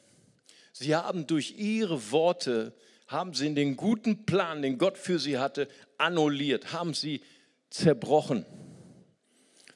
Sie 0.74 0.96
haben 0.96 1.26
durch 1.26 1.56
ihre 1.58 2.12
Worte, 2.12 2.72
haben 3.08 3.34
sie 3.34 3.54
den 3.54 3.78
guten 3.78 4.26
Plan, 4.26 4.62
den 4.62 4.78
Gott 4.78 4.98
für 4.98 5.20
sie 5.20 5.38
hatte, 5.38 5.68
annulliert, 5.98 6.74
haben 6.74 6.94
sie 6.94 7.22
zerbrochen. 7.70 8.46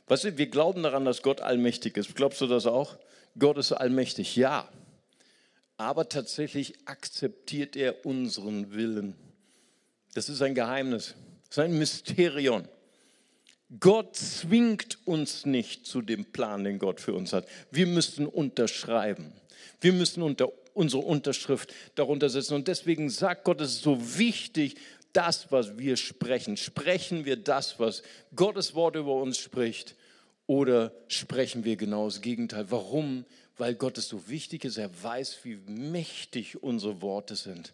Weißt 0.08 0.26
du, 0.26 0.38
wir 0.38 0.48
glauben 0.48 0.84
daran, 0.84 1.06
dass 1.06 1.22
Gott 1.22 1.42
allmächtig 1.42 1.96
ist. 1.98 2.16
Glaubst 2.16 2.42
du 2.42 2.48
das 2.48 2.66
auch? 2.66 2.98
Gott 3.40 3.58
ist 3.58 3.72
allmächtig, 3.72 4.36
ja. 4.36 4.68
Aber 5.78 6.10
tatsächlich 6.10 6.76
akzeptiert 6.86 7.76
er 7.76 8.06
unseren 8.06 8.74
Willen. 8.74 9.16
Das 10.14 10.28
ist 10.28 10.42
ein 10.42 10.54
Geheimnis, 10.54 11.16
das 11.48 11.58
ist 11.58 11.64
ein 11.64 11.78
Mysterium. 11.78 12.68
Gott 13.80 14.18
zwingt 14.18 15.00
uns 15.08 15.46
nicht 15.46 15.86
zu 15.86 16.02
dem 16.02 16.26
Plan, 16.26 16.66
den 16.66 16.78
Gott 16.78 17.00
für 17.00 17.14
uns 17.14 17.32
hat. 17.32 17.48
Wir 17.72 17.88
müssen 17.88 18.28
unterschreiben. 18.28 19.32
Wir 19.80 19.94
müssen 19.94 20.22
unter 20.22 20.52
unsere 20.74 21.04
Unterschrift 21.04 21.74
darunter 21.96 22.30
setzen. 22.30 22.56
Und 22.56 22.68
deswegen 22.68 23.10
sagt 23.10 23.44
Gott, 23.44 23.62
es 23.62 23.74
ist 23.74 23.84
so 23.84 24.18
wichtig, 24.18 24.76
das, 25.14 25.52
was 25.52 25.78
wir 25.78 25.98
sprechen. 25.98 26.58
Sprechen 26.58 27.26
wir 27.26 27.36
das, 27.36 27.80
was 27.80 28.04
Gottes 28.36 28.76
Wort 28.76 28.96
über 28.96 29.16
uns 29.16 29.38
spricht, 29.38 29.96
oder 30.48 30.92
sprechen 31.08 31.64
wir 31.64 31.78
genau 31.78 32.06
das 32.06 32.20
Gegenteil? 32.20 32.70
Warum? 32.70 33.26
Weil 33.58 33.76
Gott 33.76 33.98
es 33.98 34.10
so 34.10 34.28
wichtig 34.28 34.66
ist. 34.66 34.78
Er 34.78 34.90
weiß, 35.02 35.40
wie 35.44 35.56
mächtig 35.56 36.62
unsere 36.62 37.02
Worte 37.02 37.38
sind. 37.38 37.74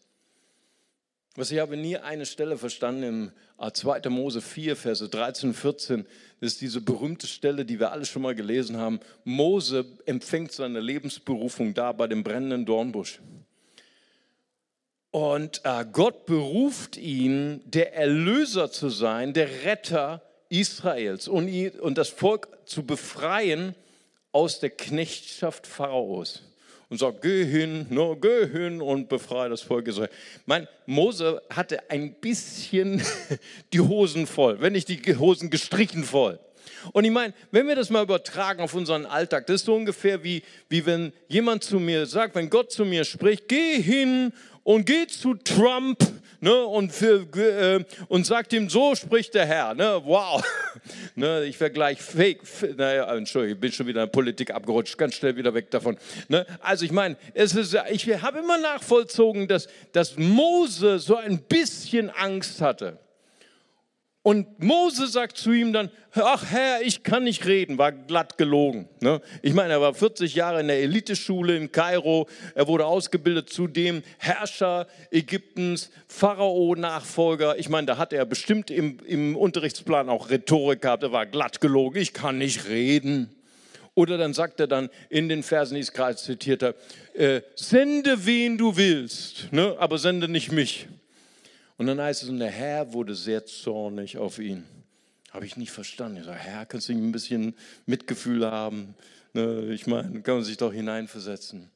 Was 1.38 1.52
ich 1.52 1.60
habe 1.60 1.78
nie 1.78 1.98
eine 1.98 2.26
Stelle 2.26 2.58
verstanden 2.58 3.04
im 3.04 3.32
2. 3.72 4.00
Äh, 4.00 4.10
Mose 4.10 4.42
4, 4.42 4.76
Verse 4.76 5.08
13 5.08 5.50
und 5.50 5.56
14. 5.56 6.08
Das 6.42 6.54
ist 6.54 6.62
diese 6.62 6.82
berühmte 6.82 7.28
Stelle, 7.28 7.64
die 7.64 7.80
wir 7.80 7.92
alle 7.92 8.06
schon 8.06 8.24
mal 8.24 8.34
gelesen 8.34 8.78
haben. 8.78 9.00
Mose 9.24 9.86
empfängt 10.08 10.52
seine 10.52 10.80
Lebensberufung 10.80 11.76
da 11.76 11.92
bei 11.92 12.08
dem 12.08 12.24
brennenden 12.24 12.66
Dornbusch. 12.66 13.20
Und 15.12 15.62
äh, 15.64 15.86
Gott 15.92 16.26
beruft 16.26 16.98
ihn, 16.98 17.62
der 17.66 17.94
Erlöser 17.94 18.72
zu 18.72 18.90
sein, 18.90 19.34
der 19.34 19.64
Retter 19.64 20.24
Israels 20.50 21.28
und 21.28 22.00
das 22.00 22.10
Volk 22.10 22.48
zu 22.66 22.84
befreien 22.84 23.76
aus 24.32 24.60
der 24.60 24.72
Knechtschaft 24.72 25.68
Pharaos 25.68 26.42
und 26.90 27.00
sagt, 27.00 27.22
geh 27.22 27.46
hin, 27.46 27.86
no, 27.90 28.16
geh 28.16 28.48
hin 28.48 28.82
und 28.82 29.10
befreie 29.10 29.50
das 29.50 29.62
Volk 29.62 29.88
Israel. 29.88 30.10
Mein 30.46 30.68
Mose 30.86 31.42
hatte 31.50 31.90
ein 31.90 32.14
bisschen 32.14 33.02
die 33.74 33.82
Hosen 33.82 34.28
voll, 34.28 34.62
wenn 34.62 34.74
nicht 34.74 34.88
die 34.88 35.16
Hosen 35.16 35.50
gestrichen 35.50 36.04
voll. 36.04 36.40
Und 36.94 37.04
ich 37.04 37.12
meine, 37.12 37.34
wenn 37.52 37.68
wir 37.68 37.76
das 37.76 37.90
mal 37.90 38.04
übertragen 38.04 38.62
auf 38.62 38.74
unseren 38.74 39.06
Alltag, 39.06 39.48
das 39.48 39.58
ist 39.58 39.66
so 39.66 39.76
ungefähr 39.76 40.24
wie, 40.24 40.44
wie 40.70 40.86
wenn 40.86 41.12
jemand 41.28 41.64
zu 41.64 41.80
mir 41.80 42.06
sagt, 42.06 42.36
wenn 42.36 42.50
Gott 42.50 42.72
zu 42.72 42.86
mir 42.86 43.04
spricht, 43.04 43.48
geh 43.48 43.82
hin 43.82 44.32
und 44.64 44.86
geh 44.86 45.08
zu 45.08 45.34
Trump 45.34 46.00
ne, 46.40 46.66
und, 46.66 46.92
für, 46.92 47.28
äh, 47.38 47.84
und 48.08 48.26
sagt 48.26 48.54
ihm, 48.54 48.70
so 48.70 48.96
spricht 48.96 49.34
der 49.34 49.46
Herr. 49.46 49.74
Ne, 49.74 50.02
wow, 50.04 50.44
ne, 51.16 51.46
ich 51.46 51.60
wäre 51.60 51.72
gleich 51.72 52.02
fake. 52.02 52.42
Naja, 52.78 53.14
Entschuldigung, 53.16 53.56
ich 53.56 53.62
bin 53.62 53.72
schon 53.72 53.88
wieder 53.88 54.04
in 54.04 54.12
Politik 54.12 54.52
abgerutscht, 54.52 54.98
ganz 54.98 55.16
schnell 55.16 55.36
wieder 55.36 55.54
weg 55.54 55.72
davon. 55.72 55.98
Ne, 56.28 56.46
also 56.62 56.86
ich 56.86 56.92
meine, 56.92 57.18
ich 57.34 58.06
habe 58.22 58.40
immer 58.40 58.58
nachvollzogen, 58.58 59.48
dass, 59.48 59.68
dass 59.92 60.18
Mose 60.18 61.00
so 61.00 61.16
ein 61.16 61.40
bisschen 61.40 62.10
Angst 62.10 62.62
hatte. 62.62 63.00
Und 64.28 64.62
Mose 64.62 65.08
sagt 65.08 65.38
zu 65.38 65.54
ihm 65.54 65.72
dann, 65.72 65.90
ach 66.12 66.44
Herr, 66.52 66.82
ich 66.82 67.04
kann 67.04 67.24
nicht 67.24 67.46
reden, 67.46 67.78
war 67.78 67.94
glatt 67.94 68.38
gelogen. 68.38 68.90
Ne? 69.00 69.22
Ich 69.42 69.54
meine, 69.54 69.72
er 69.72 69.80
war 69.80 69.94
40 69.94 70.36
Jahre 70.36 70.60
in 70.60 70.68
der 70.68 70.82
Eliteschule 70.82 71.56
in 71.56 71.72
Kairo, 71.72 72.28
er 72.54 72.68
wurde 72.68 72.86
ausgebildet 72.86 73.50
zu 73.50 73.68
dem 73.68 74.04
Herrscher 74.18 74.88
Ägyptens, 75.12 75.92
Pharao-Nachfolger. 76.10 77.58
Ich 77.58 77.70
meine, 77.70 77.88
da 77.88 77.98
hat 77.98 78.12
er 78.12 78.26
bestimmt 78.26 78.70
im, 78.70 79.00
im 79.06 79.38
Unterrichtsplan 79.38 80.10
auch 80.10 80.30
Rhetorik 80.30 80.82
gehabt, 80.82 81.04
er 81.04 81.14
war 81.14 81.26
glatt 81.26 81.62
gelogen, 81.62 82.02
ich 82.02 82.12
kann 82.12 82.38
nicht 82.38 82.68
reden. 82.68 83.34
Oder 83.96 84.18
dann 84.18 84.34
sagt 84.34 84.60
er 84.60 84.68
dann 84.68 84.90
in 85.08 85.30
den 85.30 85.42
Versen, 85.42 85.76
die 85.76 85.80
ich 85.80 85.94
gerade 85.94 86.18
zitiert 86.18 86.64
habe, 86.64 86.76
äh, 87.14 87.44
sende 87.56 88.26
wen 88.26 88.58
du 88.58 88.76
willst, 88.76 89.54
ne? 89.54 89.78
aber 89.80 89.98
sende 89.98 90.28
nicht 90.28 90.52
mich. 90.52 90.88
Und 91.78 91.88
dann 91.88 92.00
heißt 92.02 92.24
es, 92.24 92.30
und 92.30 92.40
der 92.40 92.50
Herr 92.50 92.94
wurde 92.94 93.14
sehr 93.16 93.46
zornig 93.46 94.18
auf 94.18 94.40
ihn. 94.40 94.66
Habe 95.32 95.46
ich 95.46 95.58
nicht 95.58 95.72
verstanden. 95.72 96.18
Ich 96.18 96.26
sage, 96.26 96.40
Herr, 96.40 96.66
kannst 96.66 96.90
du 96.90 96.94
ein 96.94 97.12
bisschen 97.12 97.54
Mitgefühl 97.86 98.50
haben? 98.50 98.96
Ne, 99.34 99.72
ich 99.74 99.86
meine, 99.86 100.22
kann 100.22 100.36
man 100.36 100.44
sich 100.44 100.56
doch 100.58 100.74
hineinversetzen. 100.74 101.70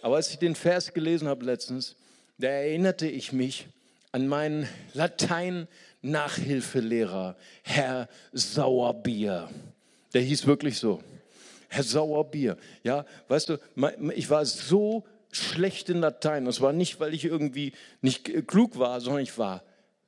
Aber 0.00 0.16
als 0.16 0.30
ich 0.30 0.38
den 0.38 0.54
Vers 0.54 0.94
gelesen 0.94 1.28
habe 1.28 1.44
letztens, 1.44 1.96
da 2.38 2.48
erinnerte 2.48 3.06
ich 3.06 3.32
mich 3.32 3.66
an 4.12 4.28
meinen 4.28 4.66
Latein-Nachhilfelehrer, 4.94 7.36
Herr 7.62 8.08
Sauerbier. 8.32 9.50
Der 10.14 10.22
hieß 10.22 10.46
wirklich 10.46 10.78
so. 10.78 11.02
Herr 11.68 11.82
Sauerbier. 11.82 12.56
Ja, 12.82 13.04
weißt 13.28 13.50
du, 13.50 13.58
ich 14.14 14.30
war 14.30 14.44
so 14.44 15.04
schlecht 15.32 15.88
in 15.88 16.00
Latein. 16.00 16.44
Das 16.44 16.60
war 16.60 16.72
nicht, 16.72 17.00
weil 17.00 17.14
ich 17.14 17.24
irgendwie 17.24 17.72
nicht 18.00 18.46
klug 18.46 18.78
war, 18.78 19.00
sondern 19.00 19.22
ich 19.22 19.36
war 19.38 19.62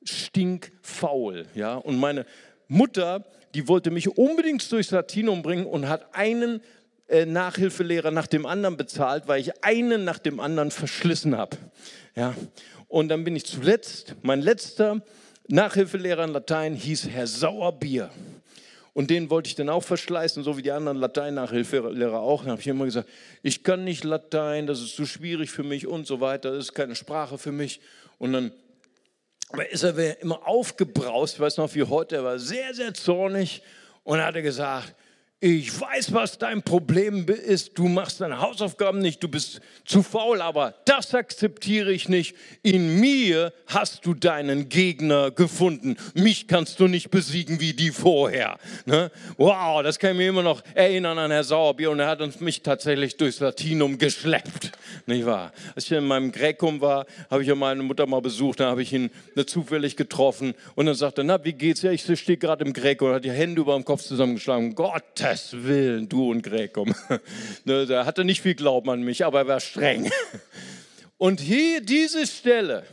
stinkfaul. 0.04 1.46
Ja? 1.54 1.74
Und 1.74 1.98
meine 1.98 2.26
Mutter, 2.68 3.24
die 3.54 3.66
wollte 3.68 3.90
mich 3.90 4.16
unbedingt 4.16 4.70
durchs 4.70 4.90
Latinum 4.90 5.42
bringen 5.42 5.66
und 5.66 5.88
hat 5.88 6.14
einen 6.14 6.60
äh, 7.08 7.26
Nachhilfelehrer 7.26 8.10
nach 8.10 8.26
dem 8.26 8.46
anderen 8.46 8.76
bezahlt, 8.76 9.26
weil 9.26 9.40
ich 9.40 9.64
einen 9.64 10.04
nach 10.04 10.18
dem 10.18 10.40
anderen 10.40 10.70
verschlissen 10.70 11.36
habe. 11.36 11.56
Ja? 12.14 12.34
Und 12.88 13.08
dann 13.08 13.24
bin 13.24 13.34
ich 13.34 13.44
zuletzt, 13.44 14.14
mein 14.22 14.40
letzter 14.40 15.02
Nachhilfelehrer 15.48 16.24
in 16.24 16.30
Latein 16.30 16.74
hieß 16.74 17.08
Herr 17.08 17.26
Sauerbier. 17.26 18.10
Und 18.94 19.10
den 19.10 19.28
wollte 19.28 19.48
ich 19.48 19.56
dann 19.56 19.68
auch 19.68 19.82
verschleißen, 19.82 20.44
so 20.44 20.56
wie 20.56 20.62
die 20.62 20.70
anderen 20.70 20.98
Latein-Nachhilfelehrer 20.98 22.20
auch. 22.20 22.42
Dann 22.42 22.52
habe 22.52 22.60
ich 22.60 22.68
immer 22.68 22.84
gesagt, 22.84 23.08
ich 23.42 23.64
kann 23.64 23.82
nicht 23.82 24.04
Latein, 24.04 24.68
das 24.68 24.80
ist 24.80 24.94
zu 24.94 25.04
schwierig 25.04 25.50
für 25.50 25.64
mich 25.64 25.86
und 25.88 26.06
so 26.06 26.20
weiter, 26.20 26.52
das 26.52 26.66
ist 26.66 26.74
keine 26.74 26.94
Sprache 26.94 27.36
für 27.36 27.50
mich. 27.50 27.80
Und 28.18 28.32
dann 28.32 28.52
ist 29.70 29.82
er 29.82 30.22
immer 30.22 30.46
aufgebraust, 30.46 31.34
ich 31.34 31.40
weiß 31.40 31.56
noch 31.56 31.74
wie 31.74 31.82
heute, 31.82 32.16
er 32.16 32.24
war 32.24 32.38
sehr, 32.38 32.72
sehr 32.72 32.94
zornig 32.94 33.62
und 34.04 34.22
hat 34.22 34.34
gesagt, 34.34 34.94
ich 35.44 35.78
weiß, 35.78 36.14
was 36.14 36.38
dein 36.38 36.62
Problem 36.62 37.26
ist. 37.26 37.76
Du 37.76 37.86
machst 37.86 38.22
deine 38.22 38.40
Hausaufgaben 38.40 39.00
nicht, 39.00 39.22
du 39.22 39.28
bist 39.28 39.60
zu 39.84 40.02
faul, 40.02 40.40
aber 40.40 40.74
das 40.86 41.14
akzeptiere 41.14 41.92
ich 41.92 42.08
nicht. 42.08 42.34
In 42.62 42.98
mir 42.98 43.52
hast 43.66 44.06
du 44.06 44.14
deinen 44.14 44.70
Gegner 44.70 45.30
gefunden. 45.30 45.98
Mich 46.14 46.48
kannst 46.48 46.80
du 46.80 46.88
nicht 46.88 47.10
besiegen 47.10 47.60
wie 47.60 47.74
die 47.74 47.90
vorher. 47.90 48.56
Ne? 48.86 49.10
Wow, 49.36 49.82
das 49.82 49.98
kann 49.98 50.12
ich 50.12 50.16
mir 50.16 50.30
immer 50.30 50.42
noch 50.42 50.62
erinnern 50.72 51.18
an 51.18 51.30
Herr 51.30 51.44
Sauerbier 51.44 51.90
und 51.90 52.00
er 52.00 52.06
hat 52.06 52.22
uns 52.22 52.40
mich 52.40 52.62
tatsächlich 52.62 53.18
durchs 53.18 53.40
Latinum 53.40 53.98
geschleppt. 53.98 54.72
Nicht 55.06 55.26
wahr? 55.26 55.52
Als 55.74 55.84
ich 55.84 55.92
in 55.92 56.06
meinem 56.06 56.32
Gräkum 56.32 56.80
war, 56.80 57.04
habe 57.30 57.42
ich 57.42 57.48
ja 57.48 57.54
meine 57.54 57.82
Mutter 57.82 58.06
mal 58.06 58.22
besucht, 58.22 58.60
da 58.60 58.70
habe 58.70 58.82
ich 58.82 58.92
ihn 58.92 59.10
zufällig 59.46 59.96
getroffen 59.96 60.54
und 60.76 60.86
dann 60.86 60.94
sagte 60.94 61.20
er, 61.20 61.24
na, 61.24 61.44
wie 61.44 61.52
geht's? 61.52 61.82
Ja, 61.82 61.90
ich 61.90 62.02
stehe 62.18 62.38
gerade 62.38 62.64
im 62.64 62.72
Gräkum 62.72 63.08
und 63.08 63.14
hat 63.14 63.24
die 63.24 63.30
Hände 63.30 63.60
über 63.60 63.74
dem 63.74 63.84
Kopf 63.84 64.02
zusammengeschlagen. 64.02 64.74
Gottes 64.74 65.50
Willen, 65.52 66.08
du 66.08 66.30
und 66.30 66.42
Gräkum. 66.42 66.94
Ne, 67.64 67.86
da 67.86 68.04
hatte 68.04 68.24
nicht 68.24 68.42
viel 68.42 68.54
Glauben 68.54 68.90
an 68.90 69.02
mich, 69.02 69.24
aber 69.24 69.40
er 69.40 69.46
war 69.46 69.60
streng. 69.60 70.10
Und 71.16 71.40
hier 71.40 71.80
diese 71.80 72.26
Stelle, 72.26 72.84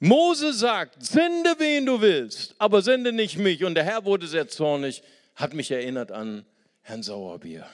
Mose 0.00 0.52
sagt, 0.52 1.04
sende 1.04 1.54
wen 1.58 1.86
du 1.86 2.00
willst, 2.00 2.54
aber 2.58 2.82
sende 2.82 3.12
nicht 3.12 3.38
mich. 3.38 3.64
Und 3.64 3.74
der 3.74 3.84
Herr 3.84 4.04
wurde 4.04 4.26
sehr 4.26 4.48
zornig, 4.48 5.02
hat 5.34 5.54
mich 5.54 5.70
erinnert 5.70 6.10
an 6.10 6.44
Herrn 6.82 7.02
Sauerbier. 7.02 7.66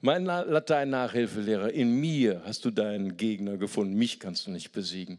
Mein 0.00 0.24
Latein-Nachhilfelehrer, 0.24 1.72
in 1.72 1.98
mir 1.98 2.42
hast 2.44 2.64
du 2.64 2.70
deinen 2.70 3.16
Gegner 3.16 3.56
gefunden, 3.56 3.94
mich 3.94 4.20
kannst 4.20 4.46
du 4.46 4.52
nicht 4.52 4.70
besiegen. 4.70 5.18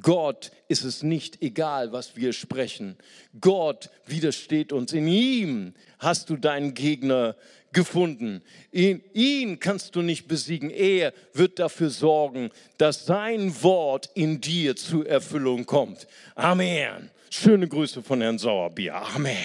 Gott 0.00 0.52
ist 0.68 0.84
es 0.84 1.02
nicht 1.02 1.42
egal, 1.42 1.90
was 1.90 2.14
wir 2.14 2.32
sprechen. 2.32 2.96
Gott 3.40 3.90
widersteht 4.06 4.72
uns. 4.72 4.92
In 4.92 5.08
ihm 5.08 5.74
hast 5.98 6.30
du 6.30 6.36
deinen 6.36 6.74
Gegner 6.74 7.34
gefunden. 7.72 8.42
In 8.70 9.02
ihn 9.12 9.58
kannst 9.58 9.96
du 9.96 10.02
nicht 10.02 10.28
besiegen. 10.28 10.70
Er 10.70 11.12
wird 11.32 11.58
dafür 11.58 11.90
sorgen, 11.90 12.50
dass 12.76 13.06
sein 13.06 13.62
Wort 13.64 14.10
in 14.14 14.40
dir 14.40 14.76
zur 14.76 15.08
Erfüllung 15.08 15.66
kommt. 15.66 16.06
Amen. 16.36 17.10
Schöne 17.30 17.66
Grüße 17.66 18.02
von 18.04 18.20
Herrn 18.20 18.38
Sauerbier. 18.38 18.94
Amen. 18.94 19.36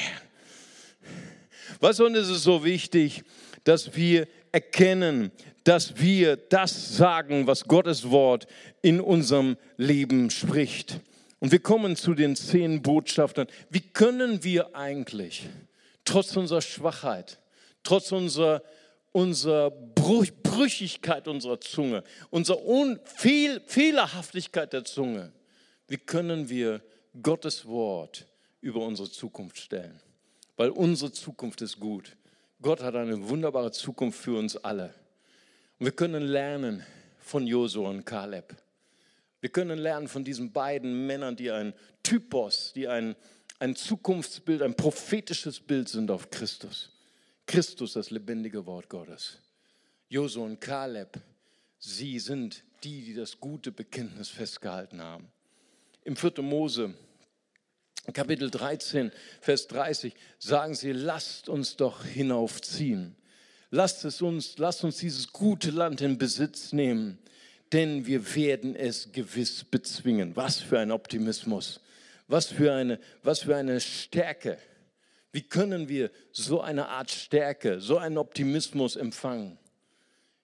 Was 1.79 1.99
und 1.99 2.15
es 2.15 2.29
ist 2.29 2.43
so 2.43 2.63
wichtig, 2.63 3.23
dass 3.63 3.95
wir 3.95 4.27
erkennen, 4.53 5.31
dass 5.65 5.99
wir 5.99 6.37
das 6.37 6.95
sagen, 6.95 7.47
was 7.47 7.65
Gottes 7.65 8.09
Wort 8.09 8.47
in 8.81 9.01
unserem 9.01 9.57
Leben 9.75 10.29
spricht. 10.29 10.99
Und 11.39 11.51
wir 11.51 11.59
kommen 11.59 11.97
zu 11.97 12.13
den 12.13 12.37
zehn 12.37 12.81
Botschaftern. 12.81 13.47
Wie 13.69 13.81
können 13.81 14.43
wir 14.45 14.75
eigentlich, 14.75 15.49
trotz 16.05 16.37
unserer 16.37 16.61
Schwachheit, 16.61 17.39
trotz 17.83 18.13
unserer, 18.13 18.63
unserer 19.11 19.71
Brüchigkeit 19.71 21.27
unserer 21.27 21.59
Zunge, 21.59 22.03
unserer 22.29 22.59
Fehl 23.03 23.61
Fehlerhaftigkeit 23.65 24.71
der 24.71 24.85
Zunge, 24.85 25.33
wie 25.87 25.97
können 25.97 26.47
wir 26.47 26.81
Gottes 27.21 27.65
Wort 27.65 28.25
über 28.61 28.81
unsere 28.81 29.09
Zukunft 29.09 29.57
stellen? 29.57 29.99
Weil 30.55 30.69
unsere 30.69 31.11
Zukunft 31.11 31.61
ist 31.61 31.79
gut. 31.79 32.15
Gott 32.63 32.81
hat 32.81 32.95
eine 32.95 33.27
wunderbare 33.27 33.71
Zukunft 33.71 34.19
für 34.19 34.37
uns 34.39 34.55
alle. 34.55 34.93
Und 35.79 35.85
wir 35.85 35.91
können 35.91 36.23
lernen 36.23 36.83
von 37.19 37.45
Josua 37.45 37.89
und 37.89 38.05
Kaleb. 38.05 38.55
Wir 39.41 39.49
können 39.49 39.77
lernen 39.77 40.07
von 40.07 40.23
diesen 40.23 40.53
beiden 40.53 41.05
Männern, 41.05 41.35
die 41.35 41.51
ein 41.51 41.73
Typos, 42.01 42.71
die 42.73 42.87
ein, 42.87 43.17
ein 43.59 43.75
Zukunftsbild, 43.75 44.61
ein 44.61 44.75
prophetisches 44.75 45.59
Bild 45.59 45.89
sind 45.89 46.09
auf 46.09 46.29
Christus. 46.31 46.89
Christus, 47.45 47.93
das 47.93 48.11
lebendige 48.11 48.65
Wort 48.65 48.87
Gottes. 48.87 49.39
Josua 50.07 50.45
und 50.45 50.61
Kaleb, 50.61 51.19
sie 51.79 52.17
sind 52.17 52.63
die, 52.85 53.03
die 53.03 53.13
das 53.13 53.37
gute 53.41 53.73
Bekenntnis 53.73 54.29
festgehalten 54.29 55.01
haben. 55.01 55.27
Im 56.05 56.15
4. 56.15 56.41
Mose, 56.41 56.93
Kapitel 58.11 58.51
13, 58.51 59.11
Vers 59.39 59.67
30, 59.67 60.13
sagen 60.37 60.75
sie, 60.75 60.91
lasst 60.91 61.47
uns 61.47 61.77
doch 61.77 62.03
hinaufziehen. 62.03 63.15
Lasst 63.71 64.03
es 64.03 64.21
uns, 64.21 64.57
lasst 64.57 64.83
uns 64.83 64.97
dieses 64.97 65.31
gute 65.31 65.71
Land 65.71 66.01
in 66.01 66.17
Besitz 66.17 66.73
nehmen, 66.73 67.17
denn 67.71 68.05
wir 68.05 68.35
werden 68.35 68.75
es 68.75 69.11
gewiss 69.13 69.63
bezwingen. 69.63 70.35
Was 70.35 70.59
für 70.59 70.79
ein 70.79 70.91
Optimismus, 70.91 71.79
was 72.27 72.47
für 72.47 72.73
eine, 72.73 72.99
was 73.23 73.39
für 73.39 73.55
eine 73.55 73.79
Stärke. 73.79 74.57
Wie 75.31 75.41
können 75.41 75.87
wir 75.87 76.11
so 76.31 76.61
eine 76.61 76.89
Art 76.89 77.09
Stärke, 77.09 77.79
so 77.79 77.97
einen 77.97 78.17
Optimismus 78.17 78.95
empfangen? 78.97 79.57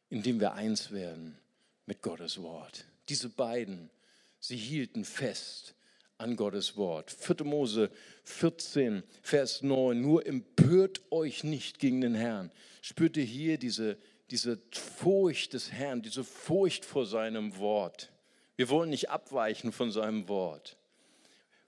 Indem 0.10 0.40
wir 0.40 0.54
eins 0.54 0.92
werden 0.92 1.38
mit 1.86 2.02
Gottes 2.02 2.42
Wort. 2.42 2.86
Diese 3.10 3.30
beiden, 3.30 3.92
sie 4.40 4.58
hielten 4.58 5.06
fest 5.06 5.76
an 6.20 6.36
Gottes 6.36 6.76
Wort. 6.76 7.12
4. 7.12 7.46
Mose 7.46 7.90
14, 8.26 9.04
Vers 9.22 9.64
9. 9.64 10.00
Nur 10.00 10.26
empört 10.26 11.02
euch 11.12 11.44
nicht 11.44 11.80
gegen 11.80 12.02
den 12.02 12.14
Herrn. 12.14 12.52
Spürt 12.82 13.18
ihr 13.18 13.24
hier 13.24 13.58
diese, 13.58 13.98
diese 14.30 14.60
Furcht 14.72 15.54
des 15.54 15.72
Herrn, 15.72 16.02
diese 16.02 16.24
Furcht 16.24 16.86
vor 16.86 17.06
seinem 17.06 17.58
Wort. 17.58 18.12
Wir 18.58 18.70
wollen 18.70 18.90
nicht 18.90 19.10
abweichen 19.10 19.72
von 19.72 19.92
seinem 19.92 20.28
Wort. 20.28 20.78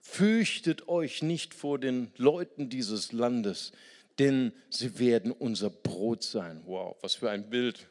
Fürchtet 0.01 0.89
euch 0.89 1.21
nicht 1.21 1.53
vor 1.53 1.79
den 1.79 2.11
Leuten 2.17 2.69
dieses 2.69 3.13
Landes, 3.13 3.71
denn 4.19 4.51
sie 4.69 4.99
werden 4.99 5.31
unser 5.31 5.69
Brot 5.69 6.23
sein. 6.23 6.61
Wow, 6.65 6.97
was 7.01 7.15
für 7.15 7.29
ein 7.29 7.49
Bild. 7.49 7.87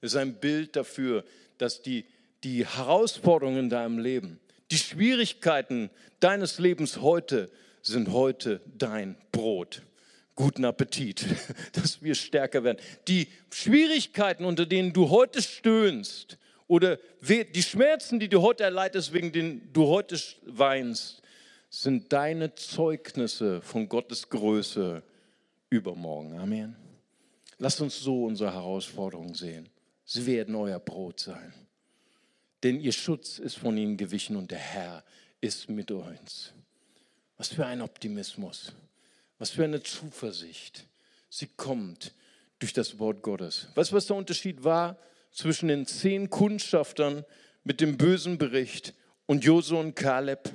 Es 0.00 0.12
ist 0.12 0.16
ein 0.16 0.34
Bild 0.40 0.76
dafür, 0.76 1.24
dass 1.58 1.82
die, 1.82 2.06
die 2.44 2.64
Herausforderungen 2.64 3.58
in 3.58 3.68
deinem 3.68 3.98
Leben, 3.98 4.40
die 4.70 4.78
Schwierigkeiten 4.78 5.90
deines 6.20 6.58
Lebens 6.58 7.00
heute 7.00 7.50
sind 7.82 8.12
heute 8.12 8.60
dein 8.76 9.16
Brot. 9.32 9.82
Guten 10.34 10.64
Appetit, 10.64 11.24
dass 11.72 12.02
wir 12.02 12.14
stärker 12.14 12.64
werden. 12.64 12.78
Die 13.08 13.28
Schwierigkeiten, 13.50 14.44
unter 14.44 14.66
denen 14.66 14.92
du 14.92 15.10
heute 15.10 15.42
stöhnst, 15.42 16.38
oder 16.68 16.98
die 17.22 17.62
Schmerzen, 17.62 18.20
die 18.20 18.28
du 18.28 18.42
heute 18.42 18.62
erleidest, 18.62 19.14
wegen 19.14 19.32
denen 19.32 19.72
du 19.72 19.86
heute 19.86 20.20
weinst, 20.44 21.22
sind 21.70 22.12
deine 22.12 22.54
Zeugnisse 22.54 23.62
von 23.62 23.88
Gottes 23.88 24.28
Größe 24.28 25.02
übermorgen. 25.70 26.38
Amen. 26.38 26.76
Lasst 27.58 27.80
uns 27.80 27.98
so 27.98 28.26
unsere 28.26 28.52
Herausforderungen 28.52 29.34
sehen. 29.34 29.68
Sie 30.04 30.26
werden 30.26 30.54
euer 30.54 30.78
Brot 30.78 31.20
sein. 31.20 31.52
Denn 32.62 32.80
ihr 32.80 32.92
Schutz 32.92 33.38
ist 33.38 33.58
von 33.58 33.76
ihnen 33.76 33.96
gewichen 33.96 34.36
und 34.36 34.50
der 34.50 34.58
Herr 34.58 35.04
ist 35.40 35.68
mit 35.68 35.90
uns. 35.90 36.52
Was 37.36 37.48
für 37.48 37.66
ein 37.66 37.82
Optimismus. 37.82 38.72
Was 39.38 39.50
für 39.50 39.64
eine 39.64 39.82
Zuversicht. 39.82 40.86
Sie 41.30 41.46
kommt 41.46 42.12
durch 42.58 42.72
das 42.72 42.98
Wort 42.98 43.22
Gottes. 43.22 43.68
Weißt 43.74 43.92
du, 43.92 43.96
was 43.96 44.06
der 44.06 44.16
Unterschied 44.16 44.64
war? 44.64 44.98
zwischen 45.32 45.68
den 45.68 45.86
zehn 45.86 46.30
Kundschaftern 46.30 47.24
mit 47.64 47.80
dem 47.80 47.96
bösen 47.96 48.38
Bericht 48.38 48.94
und 49.26 49.44
Josua 49.44 49.80
und 49.80 49.94
Kaleb. 49.94 50.50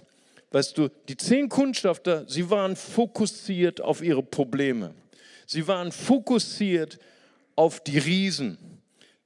Weißt 0.52 0.78
du, 0.78 0.90
die 1.08 1.18
zehn 1.18 1.50
Kundschafter, 1.50 2.26
sie 2.28 2.50
waren 2.50 2.76
fokussiert 2.76 3.82
auf 3.82 4.02
ihre 4.02 4.24
Probleme. 4.24 4.94
Sie 5.48 5.68
waren 5.68 5.92
fokussiert 5.92 7.00
auf 7.56 7.80
die 7.84 7.98
Riesen. 7.98 8.58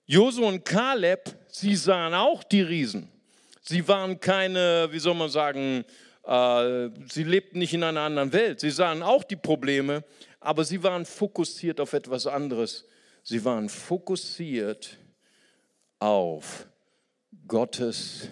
Josua 0.10 0.48
und 0.48 0.64
Kaleb, 0.64 1.36
sie 1.50 1.76
sahen 1.76 2.14
auch 2.14 2.42
die 2.44 2.62
Riesen. 2.62 3.12
Sie 3.62 3.86
waren 3.90 4.18
keine, 4.22 4.88
wie 4.90 5.00
soll 5.00 5.14
man 5.14 5.30
sagen, 5.30 5.84
äh, 6.24 6.90
sie 7.10 7.24
lebten 7.24 7.60
nicht 7.60 7.74
in 7.74 7.84
einer 7.84 8.00
anderen 8.00 8.32
Welt. 8.32 8.62
Sie 8.62 8.70
sahen 8.70 9.04
auch 9.04 9.26
die 9.26 9.36
Probleme, 9.36 10.06
aber 10.40 10.64
sie 10.64 10.82
waren 10.82 11.06
fokussiert 11.06 11.82
auf 11.82 11.92
etwas 11.92 12.26
anderes. 12.26 12.86
Sie 13.22 13.44
waren 13.44 13.68
fokussiert 13.68 14.98
auf 16.00 16.66
Gottes 17.46 18.30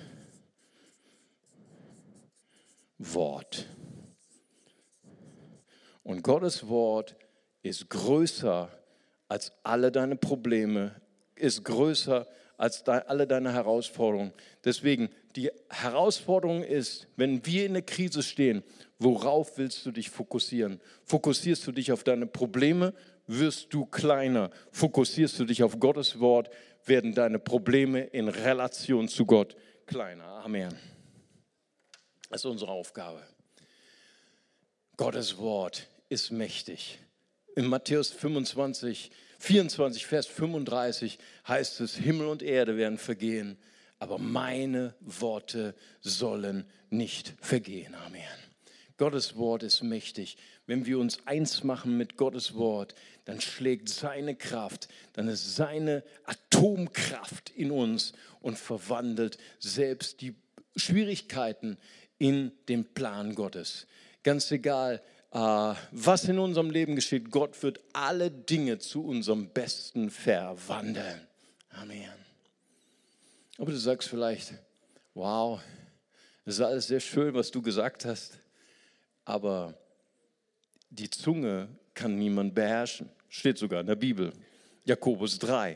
Wort. 2.97 3.67
Und 6.03 6.21
Gottes 6.23 6.65
Wort 6.69 7.17
ist 7.63 7.89
größer 7.89 8.69
als 9.27 9.51
alle 9.63 9.91
deine 9.91 10.15
Probleme, 10.15 11.01
ist 11.35 11.63
größer 11.63 12.27
als 12.57 12.87
alle 12.87 13.27
deine 13.27 13.53
Herausforderungen. 13.53 14.33
Deswegen, 14.63 15.09
die 15.35 15.51
Herausforderung 15.69 16.63
ist, 16.63 17.07
wenn 17.17 17.45
wir 17.45 17.65
in 17.65 17.73
der 17.73 17.81
Krise 17.81 18.23
stehen, 18.23 18.63
worauf 18.97 19.57
willst 19.57 19.85
du 19.85 19.91
dich 19.91 20.09
fokussieren? 20.09 20.79
Fokussierst 21.03 21.67
du 21.67 21.71
dich 21.71 21.91
auf 21.91 22.03
deine 22.03 22.27
Probleme, 22.27 22.93
wirst 23.27 23.73
du 23.73 23.85
kleiner. 23.85 24.51
Fokussierst 24.71 25.39
du 25.39 25.45
dich 25.45 25.63
auf 25.63 25.79
Gottes 25.79 26.19
Wort, 26.19 26.49
werden 26.85 27.13
deine 27.13 27.39
Probleme 27.39 28.01
in 28.01 28.29
Relation 28.29 29.07
zu 29.07 29.25
Gott 29.25 29.55
kleiner. 29.85 30.25
Amen. 30.43 30.73
Das 32.29 32.41
ist 32.41 32.45
unsere 32.45 32.71
Aufgabe. 32.71 33.21
Gottes 34.97 35.37
Wort 35.37 35.87
ist 36.09 36.31
mächtig. 36.31 36.99
In 37.55 37.67
Matthäus 37.67 38.11
25, 38.11 39.11
24, 39.45 40.07
Vers 40.07 40.25
35 40.25 41.19
heißt 41.47 41.79
es, 41.81 41.95
Himmel 41.95 42.25
und 42.25 42.41
Erde 42.41 42.77
werden 42.77 42.97
vergehen, 42.97 43.57
aber 43.99 44.17
meine 44.17 44.95
Worte 45.01 45.75
sollen 46.01 46.65
nicht 46.89 47.35
vergehen. 47.41 47.93
Amen. 47.93 48.23
Gottes 48.97 49.35
Wort 49.35 49.61
ist 49.61 49.83
mächtig. 49.83 50.37
Wenn 50.65 50.87
wir 50.87 50.97
uns 50.97 51.27
eins 51.27 51.63
machen 51.63 51.95
mit 51.95 52.17
Gottes 52.17 52.55
Wort, 52.55 52.95
dann 53.25 53.39
schlägt 53.39 53.87
seine 53.87 54.35
Kraft, 54.35 54.87
dann 55.13 55.27
ist 55.27 55.55
seine 55.55 56.03
Atomkraft 56.23 57.51
in 57.51 57.69
uns 57.69 58.13
und 58.41 58.57
verwandelt 58.57 59.37
selbst 59.59 60.21
die 60.21 60.33
Schwierigkeiten 60.75 61.77
in 62.17 62.51
den 62.67 62.83
Plan 62.83 63.35
Gottes. 63.35 63.85
Ganz 64.23 64.49
egal, 64.49 65.03
was 65.37 66.25
in 66.25 66.39
unserem 66.39 66.69
Leben 66.69 66.95
geschieht, 66.95 67.29
Gott 67.29 67.61
wird 67.61 67.79
alle 67.93 68.31
Dinge 68.31 68.79
zu 68.79 69.03
unserem 69.05 69.49
Besten 69.49 70.09
verwandeln. 70.09 71.27
Amen. 71.71 72.13
Aber 73.57 73.71
du 73.71 73.77
sagst 73.77 74.09
vielleicht, 74.09 74.53
wow, 75.13 75.59
das 76.45 76.55
ist 76.55 76.61
alles 76.61 76.87
sehr 76.87 76.99
schön, 76.99 77.33
was 77.33 77.51
du 77.51 77.61
gesagt 77.61 78.05
hast 78.05 78.39
aber 79.25 79.73
die 80.91 81.09
Zunge 81.09 81.67
kann 81.93 82.15
niemand 82.17 82.53
beherrschen. 82.53 83.09
Steht 83.27 83.57
sogar 83.57 83.81
in 83.81 83.87
der 83.87 83.95
Bibel. 83.95 84.31
Jakobus 84.85 85.39
3, 85.39 85.75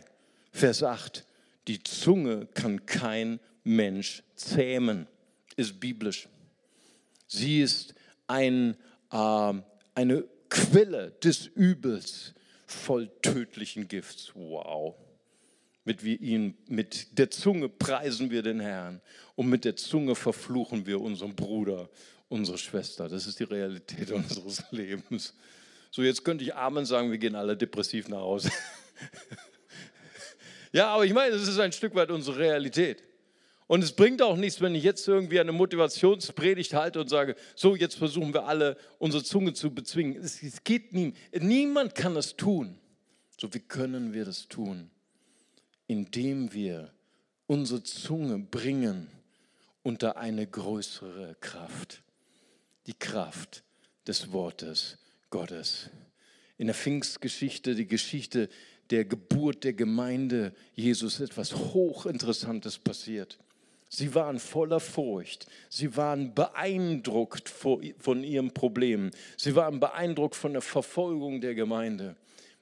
Vers 0.51 0.83
8. 0.83 1.25
Die 1.67 1.83
Zunge 1.83 2.47
kann 2.53 2.85
kein 2.85 3.39
Mensch 3.63 4.23
zähmen, 4.35 5.07
ist 5.55 5.79
biblisch. 5.79 6.29
Sie 7.27 7.61
ist 7.61 7.95
ein, 8.27 8.73
äh, 8.73 8.75
eine 9.09 10.23
Quelle 10.49 11.11
des 11.23 11.47
Übels 11.47 12.33
voll 12.65 13.09
tödlichen 13.21 13.87
Gifts. 13.87 14.31
Wow. 14.35 14.95
Mit, 15.85 16.03
wir 16.03 16.19
ihn, 16.19 16.57
mit 16.67 17.17
der 17.17 17.31
Zunge 17.31 17.69
preisen 17.69 18.29
wir 18.29 18.43
den 18.43 18.59
Herrn 18.59 19.01
und 19.35 19.49
mit 19.49 19.65
der 19.65 19.75
Zunge 19.75 20.15
verfluchen 20.15 20.85
wir 20.85 21.01
unseren 21.01 21.35
Bruder 21.35 21.89
unsere 22.29 22.57
Schwester. 22.57 23.09
Das 23.09 23.27
ist 23.27 23.39
die 23.39 23.43
Realität 23.43 24.11
unseres 24.13 24.63
Lebens. 24.71 25.33
So, 25.91 26.03
jetzt 26.03 26.23
könnte 26.23 26.43
ich 26.43 26.55
Amen 26.55 26.85
sagen, 26.85 27.11
wir 27.11 27.17
gehen 27.17 27.35
alle 27.35 27.57
depressiv 27.57 28.07
nach 28.07 28.19
Hause. 28.19 28.51
ja, 30.71 30.87
aber 30.93 31.05
ich 31.05 31.13
meine, 31.13 31.35
das 31.35 31.47
ist 31.47 31.59
ein 31.59 31.71
Stück 31.71 31.95
weit 31.95 32.11
unsere 32.11 32.37
Realität. 32.37 33.03
Und 33.69 33.83
es 33.83 33.91
bringt 33.91 34.23
auch 34.23 34.35
nichts, 34.35 34.61
wenn 34.61 34.73
ich 34.73 34.83
jetzt 34.83 35.07
irgendwie 35.07 35.39
eine 35.39 35.51
Motivationspredigt 35.51 36.73
halte 36.73 36.99
und 37.01 37.07
sage, 37.07 37.35
so, 37.53 37.75
jetzt 37.75 37.97
versuchen 37.97 38.33
wir 38.33 38.47
alle, 38.47 38.75
unsere 38.97 39.23
Zunge 39.23 39.53
zu 39.53 39.69
bezwingen. 39.69 40.19
Es, 40.23 40.63
geht 40.63 40.91
nie. 40.91 41.13
Niemand 41.39 41.93
kann 41.93 42.15
das 42.15 42.35
tun. 42.35 42.79
So, 43.39 43.53
wie 43.53 43.59
können 43.59 44.11
wir 44.11 44.25
das 44.25 44.47
tun? 44.47 44.89
Indem 45.85 46.51
wir 46.51 46.91
unsere 47.45 47.83
Zunge 47.83 48.39
bringen 48.39 49.07
unter 49.83 50.17
eine 50.17 50.47
größere 50.47 51.35
Kraft. 51.39 52.01
Die 52.87 52.97
Kraft 52.97 53.63
des 54.07 54.31
Wortes 54.31 54.97
Gottes. 55.29 55.91
In 56.57 56.65
der 56.65 56.75
Pfingstgeschichte, 56.75 57.75
die 57.75 57.85
Geschichte 57.85 58.49
der 58.89 59.05
Geburt 59.05 59.63
der 59.63 59.73
Gemeinde 59.73 60.55
Jesus, 60.73 61.19
etwas 61.19 61.53
Hochinteressantes 61.53 62.79
passiert. 62.79 63.37
Sie 63.89 64.13
waren 64.13 64.39
voller 64.39 64.79
Furcht. 64.79 65.47
Sie 65.67 65.97
waren 65.97 66.35
beeindruckt 66.35 67.49
von 67.49 68.23
ihrem 68.23 68.51
Problem. 68.53 69.09
Sie 69.35 69.55
waren 69.55 69.79
beeindruckt 69.79 70.35
von 70.35 70.53
der 70.53 70.61
Verfolgung 70.61 71.41
der 71.41 71.55
Gemeinde. 71.55 72.15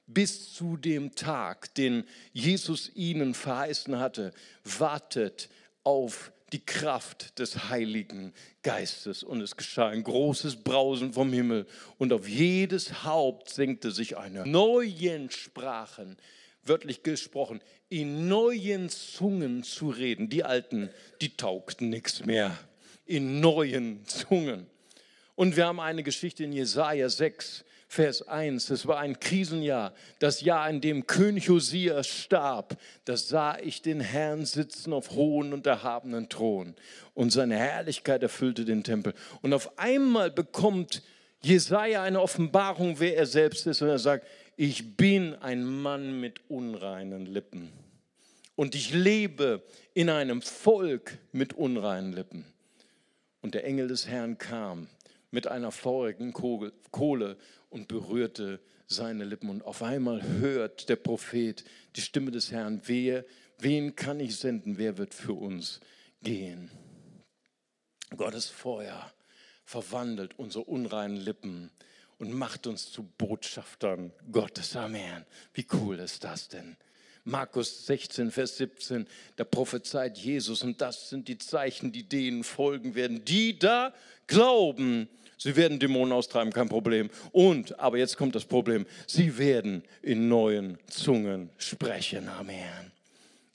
Bis 0.06 0.54
zu 0.54 0.78
dem 0.78 1.14
Tag, 1.14 1.74
den 1.74 2.04
Jesus 2.32 2.90
ihnen 2.94 3.34
verheißen 3.34 3.98
hatte, 3.98 4.32
wartet 4.64 5.50
auf 5.84 6.32
die 6.52 6.64
Kraft 6.64 7.38
des 7.38 7.68
Heiligen 7.68 8.32
Geistes. 8.62 9.22
Und 9.22 9.42
es 9.42 9.54
geschah 9.54 9.88
ein 9.88 10.02
großes 10.02 10.56
Brausen 10.56 11.12
vom 11.12 11.30
Himmel. 11.30 11.66
Und 11.98 12.14
auf 12.14 12.26
jedes 12.26 13.04
Haupt 13.04 13.50
senkte 13.50 13.90
sich 13.90 14.16
eine 14.16 14.46
neuen 14.46 15.30
Sprachen, 15.30 16.16
wörtlich 16.62 17.02
gesprochen, 17.02 17.60
in 17.88 18.28
neuen 18.28 18.88
Zungen 18.88 19.62
zu 19.62 19.90
reden. 19.90 20.28
Die 20.28 20.44
alten, 20.44 20.90
die 21.20 21.36
taugten 21.36 21.88
nichts 21.88 22.24
mehr. 22.24 22.56
In 23.06 23.40
neuen 23.40 24.04
Zungen. 24.06 24.66
Und 25.34 25.56
wir 25.56 25.66
haben 25.66 25.80
eine 25.80 26.02
Geschichte 26.02 26.44
in 26.44 26.52
Jesaja 26.52 27.08
6, 27.08 27.64
Vers 27.86 28.28
1. 28.28 28.68
Es 28.70 28.86
war 28.86 28.98
ein 28.98 29.18
Krisenjahr, 29.18 29.94
das 30.18 30.42
Jahr, 30.42 30.68
in 30.68 30.82
dem 30.82 31.06
König 31.06 31.48
Hosea 31.48 32.02
starb. 32.04 32.76
Da 33.06 33.16
sah 33.16 33.58
ich 33.58 33.80
den 33.80 34.00
Herrn 34.00 34.44
sitzen 34.44 34.92
auf 34.92 35.12
hohen 35.12 35.54
und 35.54 35.66
erhabenen 35.66 36.28
Thron 36.28 36.74
und 37.14 37.30
seine 37.30 37.56
Herrlichkeit 37.56 38.22
erfüllte 38.22 38.66
den 38.66 38.84
Tempel. 38.84 39.14
Und 39.40 39.54
auf 39.54 39.78
einmal 39.78 40.30
bekommt 40.30 41.02
Jesaja 41.40 42.02
eine 42.02 42.20
Offenbarung, 42.20 43.00
wer 43.00 43.16
er 43.16 43.26
selbst 43.26 43.66
ist. 43.66 43.80
Und 43.80 43.88
er 43.88 43.98
sagt, 43.98 44.26
ich 44.58 44.96
bin 44.96 45.36
ein 45.36 45.64
Mann 45.64 46.18
mit 46.18 46.40
unreinen 46.50 47.26
Lippen. 47.26 47.72
Und 48.56 48.74
ich 48.74 48.92
lebe 48.92 49.62
in 49.94 50.10
einem 50.10 50.42
Volk 50.42 51.16
mit 51.30 51.52
unreinen 51.52 52.12
Lippen. 52.12 52.44
Und 53.40 53.54
der 53.54 53.64
Engel 53.64 53.86
des 53.86 54.08
Herrn 54.08 54.36
kam 54.36 54.88
mit 55.30 55.46
einer 55.46 55.70
feurigen 55.70 56.32
Kohle 56.32 57.36
und 57.70 57.86
berührte 57.86 58.58
seine 58.88 59.24
Lippen. 59.24 59.48
Und 59.48 59.64
auf 59.64 59.80
einmal 59.80 60.24
hört 60.24 60.88
der 60.88 60.96
Prophet 60.96 61.62
die 61.94 62.00
Stimme 62.00 62.32
des 62.32 62.50
Herrn, 62.50 62.82
wer, 62.86 63.24
wen 63.60 63.94
kann 63.94 64.18
ich 64.18 64.34
senden, 64.38 64.76
wer 64.76 64.98
wird 64.98 65.14
für 65.14 65.34
uns 65.34 65.78
gehen? 66.20 66.68
Gottes 68.16 68.46
Feuer 68.46 69.12
verwandelt 69.64 70.36
unsere 70.36 70.64
unreinen 70.64 71.16
Lippen 71.16 71.70
und 72.18 72.32
macht 72.32 72.66
uns 72.66 72.90
zu 72.90 73.04
Botschaftern 73.16 74.12
Gottes. 74.30 74.76
Amen. 74.76 75.24
Wie 75.54 75.66
cool 75.72 75.98
ist 75.98 76.24
das 76.24 76.48
denn? 76.48 76.76
Markus 77.24 77.86
16, 77.86 78.30
Vers 78.30 78.56
17, 78.56 79.06
da 79.36 79.44
prophezeit 79.44 80.16
Jesus 80.16 80.62
und 80.62 80.80
das 80.80 81.10
sind 81.10 81.28
die 81.28 81.36
Zeichen, 81.36 81.92
die 81.92 82.08
denen 82.08 82.42
folgen 82.42 82.94
werden, 82.94 83.24
die 83.24 83.58
da 83.58 83.92
glauben. 84.26 85.08
Sie 85.36 85.54
werden 85.54 85.78
Dämonen 85.78 86.12
austreiben, 86.12 86.52
kein 86.52 86.68
Problem. 86.68 87.10
Und, 87.30 87.78
aber 87.78 87.98
jetzt 87.98 88.16
kommt 88.16 88.34
das 88.34 88.46
Problem, 88.46 88.86
sie 89.06 89.36
werden 89.36 89.84
in 90.02 90.28
neuen 90.28 90.78
Zungen 90.88 91.50
sprechen. 91.58 92.28
Amen. 92.28 92.92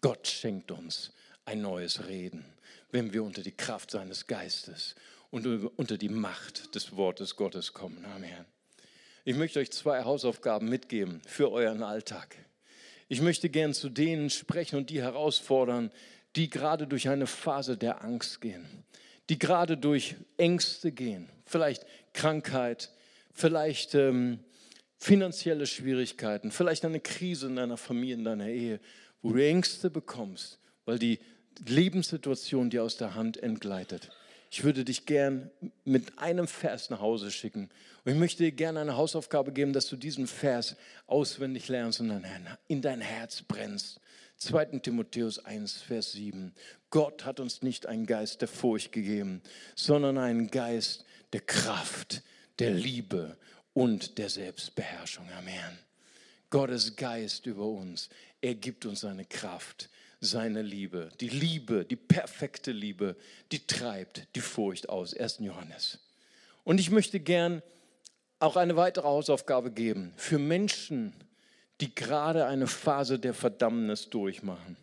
Gott 0.02 0.28
schenkt 0.28 0.72
uns 0.72 1.12
ein 1.46 1.62
neues 1.62 2.08
Reden, 2.08 2.46
wenn 2.92 3.12
wir 3.12 3.24
unter 3.24 3.42
die 3.42 3.52
Kraft 3.52 3.92
seines 3.92 4.28
Geistes 4.28 4.96
und 5.32 5.48
unter 5.48 5.98
die 5.98 6.10
Macht 6.10 6.76
des 6.76 6.96
Wortes 6.96 7.36
Gottes 7.36 7.74
kommen. 7.74 8.06
Amen. 8.16 8.46
Ich 9.26 9.38
möchte 9.38 9.60
euch 9.60 9.72
zwei 9.72 10.04
Hausaufgaben 10.04 10.68
mitgeben 10.68 11.22
für 11.26 11.50
euren 11.50 11.82
Alltag. 11.82 12.36
Ich 13.08 13.22
möchte 13.22 13.50
gern 13.50 13.74
zu 13.74 13.88
denen 13.88 14.30
sprechen 14.30 14.76
und 14.76 14.90
die 14.90 15.02
herausfordern, 15.02 15.92
die 16.36 16.50
gerade 16.50 16.88
durch 16.88 17.08
eine 17.08 17.26
Phase 17.26 17.78
der 17.78 18.04
Angst 18.04 18.42
gehen, 18.42 18.66
die 19.30 19.40
gerade 19.40 19.78
durch 19.78 20.16
Ängste 20.36 20.92
gehen, 20.92 21.30
vielleicht 21.46 21.86
Krankheit, 22.12 22.92
vielleicht 23.34 23.96
ähm, 23.96 24.40
finanzielle 24.98 25.68
Schwierigkeiten, 25.68 26.52
vielleicht 26.52 26.84
eine 26.84 27.00
Krise 27.00 27.48
in 27.48 27.56
deiner 27.56 27.78
Familie, 27.78 28.16
in 28.16 28.24
deiner 28.26 28.50
Ehe, 28.50 28.82
wo 29.22 29.32
du 29.32 29.42
Ängste 29.42 29.90
bekommst, 29.90 30.60
weil 30.84 31.00
die 31.00 31.20
Lebenssituation 31.66 32.70
dir 32.70 32.84
aus 32.84 32.98
der 32.98 33.16
Hand 33.16 33.38
entgleitet. 33.38 34.12
Ich 34.56 34.64
würde 34.64 34.86
dich 34.86 35.08
gern 35.08 35.50
mit 35.84 36.20
einem 36.20 36.48
Vers 36.48 36.92
nach 36.92 37.02
Hause 37.02 37.32
schicken. 37.32 37.72
Und 38.06 38.12
ich 38.12 38.18
möchte 38.20 38.44
dir 38.44 38.52
gerne 38.52 38.82
eine 38.82 38.96
Hausaufgabe 38.96 39.52
geben, 39.52 39.74
dass 39.74 39.88
du 39.88 39.96
diesen 39.96 40.28
Vers 40.28 40.76
auswendig 41.08 41.70
lernst 41.70 42.02
und 42.02 42.24
in 42.68 42.84
dein 42.84 43.02
Herz 43.02 43.42
brennst. 43.42 44.00
2. 44.38 44.66
Timotheus 44.78 45.44
1, 45.44 45.82
Vers 45.82 46.12
7. 46.12 46.54
Gott 46.92 47.26
hat 47.26 47.40
uns 47.40 47.64
nicht 47.64 47.88
einen 47.88 48.06
Geist 48.06 48.42
der 48.42 48.48
Furcht 48.48 48.92
gegeben, 48.92 49.42
sondern 49.76 50.20
einen 50.20 50.52
Geist 50.52 51.04
der 51.34 51.42
Kraft, 51.42 52.22
der 52.60 52.76
Liebe 52.76 53.36
und 53.74 54.20
der 54.20 54.30
Selbstbeherrschung. 54.30 55.28
Amen. 55.36 55.80
Gottes 56.52 56.96
Geist 56.96 57.48
über 57.48 57.66
uns. 57.66 58.08
Er 58.40 58.54
gibt 58.54 58.86
uns 58.86 59.00
seine 59.00 59.26
Kraft 59.26 59.90
seine 60.24 60.62
Liebe. 60.62 61.10
Die 61.20 61.30
Liebe, 61.30 61.86
die 61.86 61.96
perfekte 61.96 62.72
Liebe, 62.72 63.16
die 63.52 63.66
treibt 63.68 64.28
die 64.36 64.42
Furcht 64.42 64.90
aus. 64.90 65.14
1. 65.14 65.40
Johannes. 65.40 66.00
Und 66.64 66.80
ich 66.80 66.90
möchte 66.90 67.20
gern 67.20 67.62
auch 68.40 68.56
eine 68.56 68.76
weitere 68.76 69.08
Hausaufgabe 69.08 69.72
geben 69.72 70.14
für 70.16 70.40
Menschen, 70.40 71.14
die 71.82 71.94
gerade 71.94 72.46
eine 72.46 72.68
Phase 72.68 73.20
der 73.20 73.34
Verdammnis 73.34 74.10
durchmachen. 74.10 74.78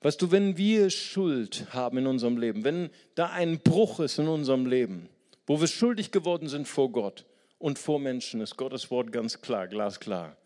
Weißt 0.00 0.20
du, 0.20 0.30
wenn 0.30 0.58
wir 0.58 0.90
Schuld 0.90 1.66
haben 1.72 1.98
in 1.98 2.06
unserem 2.06 2.36
Leben, 2.36 2.64
wenn 2.64 2.90
da 3.14 3.30
ein 3.30 3.60
Bruch 3.60 4.00
ist 4.00 4.18
in 4.18 4.28
unserem 4.28 4.66
Leben, 4.66 5.08
wo 5.46 5.60
wir 5.60 5.66
schuldig 5.68 6.10
geworden 6.10 6.48
sind 6.48 6.68
vor 6.68 6.92
Gott 6.92 7.24
und 7.58 7.78
vor 7.78 7.98
Menschen, 7.98 8.42
ist 8.42 8.56
Gottes 8.56 8.90
Wort 8.90 9.12
ganz 9.12 9.40
klar, 9.40 9.66
glasklar. 9.66 10.36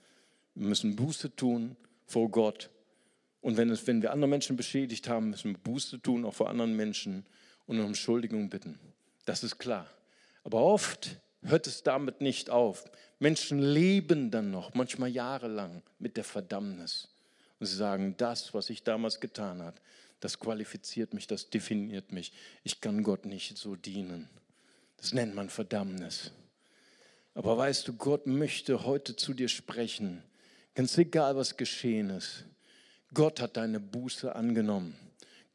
Wir 0.55 0.69
müssen 0.69 0.95
Buße 0.95 1.35
tun 1.35 1.77
vor 2.07 2.31
Gott 2.31 2.71
und 3.41 3.57
wenn, 3.57 3.71
es, 3.71 3.87
wenn 3.87 4.03
wir 4.03 4.13
andere 4.13 4.29
Menschen 4.29 4.57
beschädigt 4.57 5.09
haben, 5.09 5.31
müssen 5.31 5.53
wir 5.53 5.59
Buße 5.59 6.03
tun, 6.03 6.25
auch 6.25 6.35
vor 6.35 6.51
anderen 6.51 6.75
Menschen 6.75 7.25
und 7.67 7.79
um 7.79 7.87
Entschuldigung 7.87 8.49
bitten. 8.49 8.79
Das 9.25 9.45
ist 9.45 9.59
klar. 9.59 9.89
Aber 10.43 10.63
oft 10.63 11.21
hört 11.43 11.67
es 11.67 11.83
damit 11.83 12.21
nicht 12.21 12.51
auf. 12.51 12.85
Menschen 13.19 13.59
leben 13.59 14.31
dann 14.31 14.51
noch, 14.51 14.75
manchmal 14.75 15.11
jahrelang, 15.11 15.83
mit 15.99 16.17
der 16.17 16.25
Verdammnis. 16.25 17.09
Und 17.59 17.67
sie 17.67 17.77
sagen, 17.77 18.15
das, 18.17 18.55
was 18.55 18.71
ich 18.71 18.83
damals 18.83 19.21
getan 19.21 19.63
habe, 19.63 19.77
das 20.21 20.39
qualifiziert 20.39 21.15
mich, 21.15 21.27
das 21.27 21.51
definiert 21.51 22.13
mich. 22.13 22.33
Ich 22.65 22.81
kann 22.81 23.03
Gott 23.03 23.25
nicht 23.25 23.57
so 23.57 23.77
dienen. 23.77 24.29
Das 24.97 25.13
nennt 25.13 25.35
man 25.35 25.49
Verdammnis. 25.49 26.33
Aber 27.35 27.57
weißt 27.57 27.87
du, 27.87 27.93
Gott 27.93 28.27
möchte 28.27 28.85
heute 28.85 29.15
zu 29.15 29.33
dir 29.33 29.49
sprechen. 29.49 30.25
Ganz 30.75 30.99
egal, 30.99 31.37
was 31.37 31.57
geschehen 31.57 32.11
ist. 32.11 32.45
Gott 33.15 33.41
hat 33.41 33.57
deine 33.57 33.81
Buße 33.81 34.35
angenommen. 34.35 34.97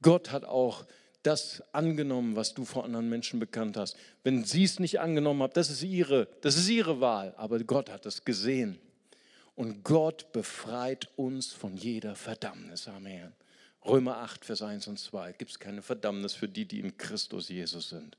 Gott 0.02 0.32
hat 0.32 0.46
auch 0.46 0.86
das 1.24 1.64
angenommen, 1.72 2.36
was 2.36 2.54
du 2.54 2.66
vor 2.66 2.84
anderen 2.84 3.10
Menschen 3.10 3.40
bekannt 3.40 3.78
hast. 3.78 3.96
Wenn 4.24 4.44
sie 4.44 4.66
es 4.66 4.80
nicht 4.80 5.00
angenommen 5.00 5.42
haben, 5.42 5.54
das 5.54 5.70
ist 5.70 5.84
ihre, 5.84 6.28
das 6.42 6.58
ist 6.58 6.70
ihre 6.70 7.00
Wahl, 7.00 7.34
aber 7.38 7.60
Gott 7.64 7.90
hat 7.90 8.06
es 8.06 8.26
gesehen. 8.26 8.80
Und 9.56 9.84
Gott 9.84 10.32
befreit 10.34 11.10
uns 11.16 11.54
von 11.54 11.78
jeder 11.78 12.16
Verdammnis. 12.16 12.88
Amen. 12.88 13.32
Römer 13.86 14.18
8, 14.18 14.46
Vers 14.46 14.62
1 14.62 14.88
und 14.88 15.00
2 15.00 15.34
gibt 15.34 15.52
es 15.52 15.60
keine 15.60 15.82
Verdammnis 15.82 16.34
für 16.34 16.48
die, 16.48 16.66
die 16.66 16.80
in 16.80 16.98
Christus 16.98 17.50
Jesus 17.50 17.90
sind. 17.90 18.18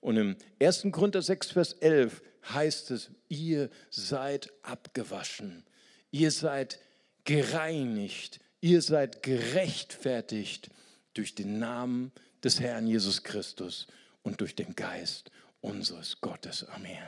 Und 0.00 0.16
im 0.16 0.36
1. 0.60 0.86
Korinther 0.92 1.22
6, 1.22 1.52
Vers 1.52 1.72
11 1.74 2.22
heißt 2.48 2.90
es, 2.90 3.10
ihr 3.28 3.70
seid 3.90 4.52
abgewaschen, 4.62 5.64
ihr 6.10 6.30
seid 6.30 6.78
gereinigt, 7.24 8.40
ihr 8.60 8.82
seid 8.82 9.22
gerechtfertigt 9.22 10.70
durch 11.14 11.34
den 11.34 11.58
Namen 11.58 12.12
des 12.42 12.60
Herrn 12.60 12.86
Jesus 12.86 13.22
Christus 13.22 13.86
und 14.22 14.40
durch 14.40 14.54
den 14.54 14.74
Geist 14.74 15.30
unseres 15.60 16.20
Gottes. 16.20 16.66
Amen. 16.68 16.98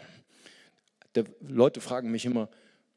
Der, 1.14 1.24
Leute 1.40 1.80
fragen 1.80 2.11
mich 2.11 2.24
immer, 2.24 2.48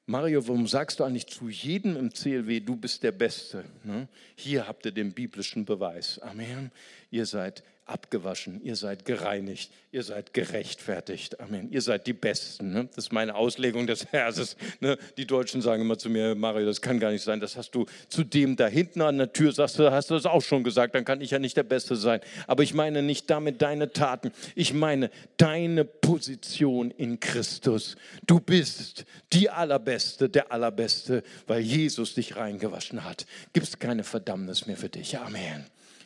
Mario, 0.08 0.48
warum 0.48 0.68
sagst 0.68 1.00
du 1.00 1.04
eigentlich 1.04 1.28
zu 1.28 1.50
jedem 1.50 1.98
im 1.98 2.14
CLW, 2.14 2.60
du 2.60 2.76
bist 2.76 3.02
der 3.02 3.12
Beste? 3.12 3.66
Ne? 3.84 4.08
Hier 4.36 4.68
habt 4.68 4.86
ihr 4.86 4.92
den 4.92 5.14
biblischen 5.14 5.66
Beweis. 5.66 6.20
Amen. 6.20 6.72
Ihr 7.10 7.26
seid 7.26 7.64
abgewaschen, 7.86 8.62
ihr 8.64 8.76
seid 8.76 9.06
gereinigt, 9.06 9.72
ihr 9.92 10.02
seid 10.02 10.34
gerechtfertigt. 10.34 11.40
Amen. 11.40 11.72
Ihr 11.72 11.82
seid 11.82 12.08
die 12.08 12.14
Besten. 12.14 12.74
Ne? 12.74 12.90
Das 12.96 13.06
ist 13.06 13.14
meine 13.14 13.36
Auslegung 13.36 13.86
des 13.86 14.04
Verses. 14.04 14.58
Ne? 14.80 14.98
Die 15.18 15.28
Deutschen 15.28 15.62
sagen 15.62 15.84
immer 15.84 15.98
zu 15.98 16.10
mir, 16.10 16.34
Mario, 16.34 16.66
das 16.66 16.82
kann 16.82 17.00
gar 17.00 17.12
nicht 17.12 17.22
sein. 17.22 17.40
Das 17.40 17.56
hast 17.56 17.72
du 17.72 17.86
zu 18.10 18.24
dem 18.24 18.56
da 18.56 18.68
hinten 18.68 19.02
an 19.02 19.18
der 19.20 19.32
Tür, 19.32 19.52
sagst 19.52 19.78
du, 19.78 19.92
hast 19.92 20.10
du 20.10 20.16
das 20.16 20.26
auch 20.26 20.42
schon 20.42 20.64
gesagt, 20.64 20.96
dann 20.96 21.06
kann 21.06 21.22
ich 21.22 21.32
ja 21.32 21.40
nicht 21.40 21.56
der 21.58 21.64
Beste 21.64 21.96
sein. 21.96 22.22
Aber 22.48 22.64
ich 22.64 22.74
meine 22.74 23.04
nicht 23.04 23.30
damit 23.30 23.62
deine 23.62 23.94
Taten. 23.94 24.32
Ich 24.56 24.74
meine 24.74 25.12
deine 25.38 25.86
Position 25.86 26.90
in 26.90 27.20
Christus. 27.20 27.98
Du 28.26 28.40
bist 28.40 29.06
die 29.32 29.52
Allerbeste, 29.52 30.28
der 30.28 30.52
Allerbeste, 30.52 31.24
weil 31.46 31.62
Jesus 31.62 32.16
dich 32.16 32.36
reingewaschen 32.36 33.04
hat. 33.04 33.28
Gibt 33.54 33.68
es 33.68 33.78
keine 33.78 34.04
Verdammnis 34.04 34.66
mehr 34.66 34.78
für 34.78 34.90
dich. 34.90 35.20
Amen 35.20 35.66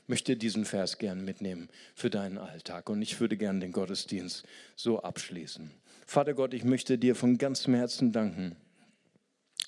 möchte 0.09 0.35
diesen 0.35 0.65
Vers 0.65 0.97
gern 0.97 1.23
mitnehmen 1.23 1.69
für 1.95 2.09
deinen 2.09 2.37
Alltag. 2.37 2.89
Und 2.89 3.01
ich 3.01 3.19
würde 3.19 3.37
gern 3.37 3.59
den 3.59 3.71
Gottesdienst 3.71 4.43
so 4.75 5.01
abschließen. 5.01 5.71
Vater 6.05 6.33
Gott, 6.33 6.53
ich 6.53 6.63
möchte 6.63 6.97
dir 6.97 7.15
von 7.15 7.37
ganzem 7.37 7.75
Herzen 7.75 8.11
danken 8.11 8.55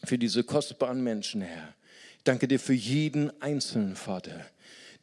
für 0.03 0.17
diese 0.17 0.43
kostbaren 0.43 1.03
Menschen, 1.03 1.41
Herr. 1.41 1.75
Ich 2.17 2.23
danke 2.23 2.47
dir 2.47 2.59
für 2.59 2.73
jeden 2.73 3.41
einzelnen, 3.41 3.95
Vater, 3.95 4.45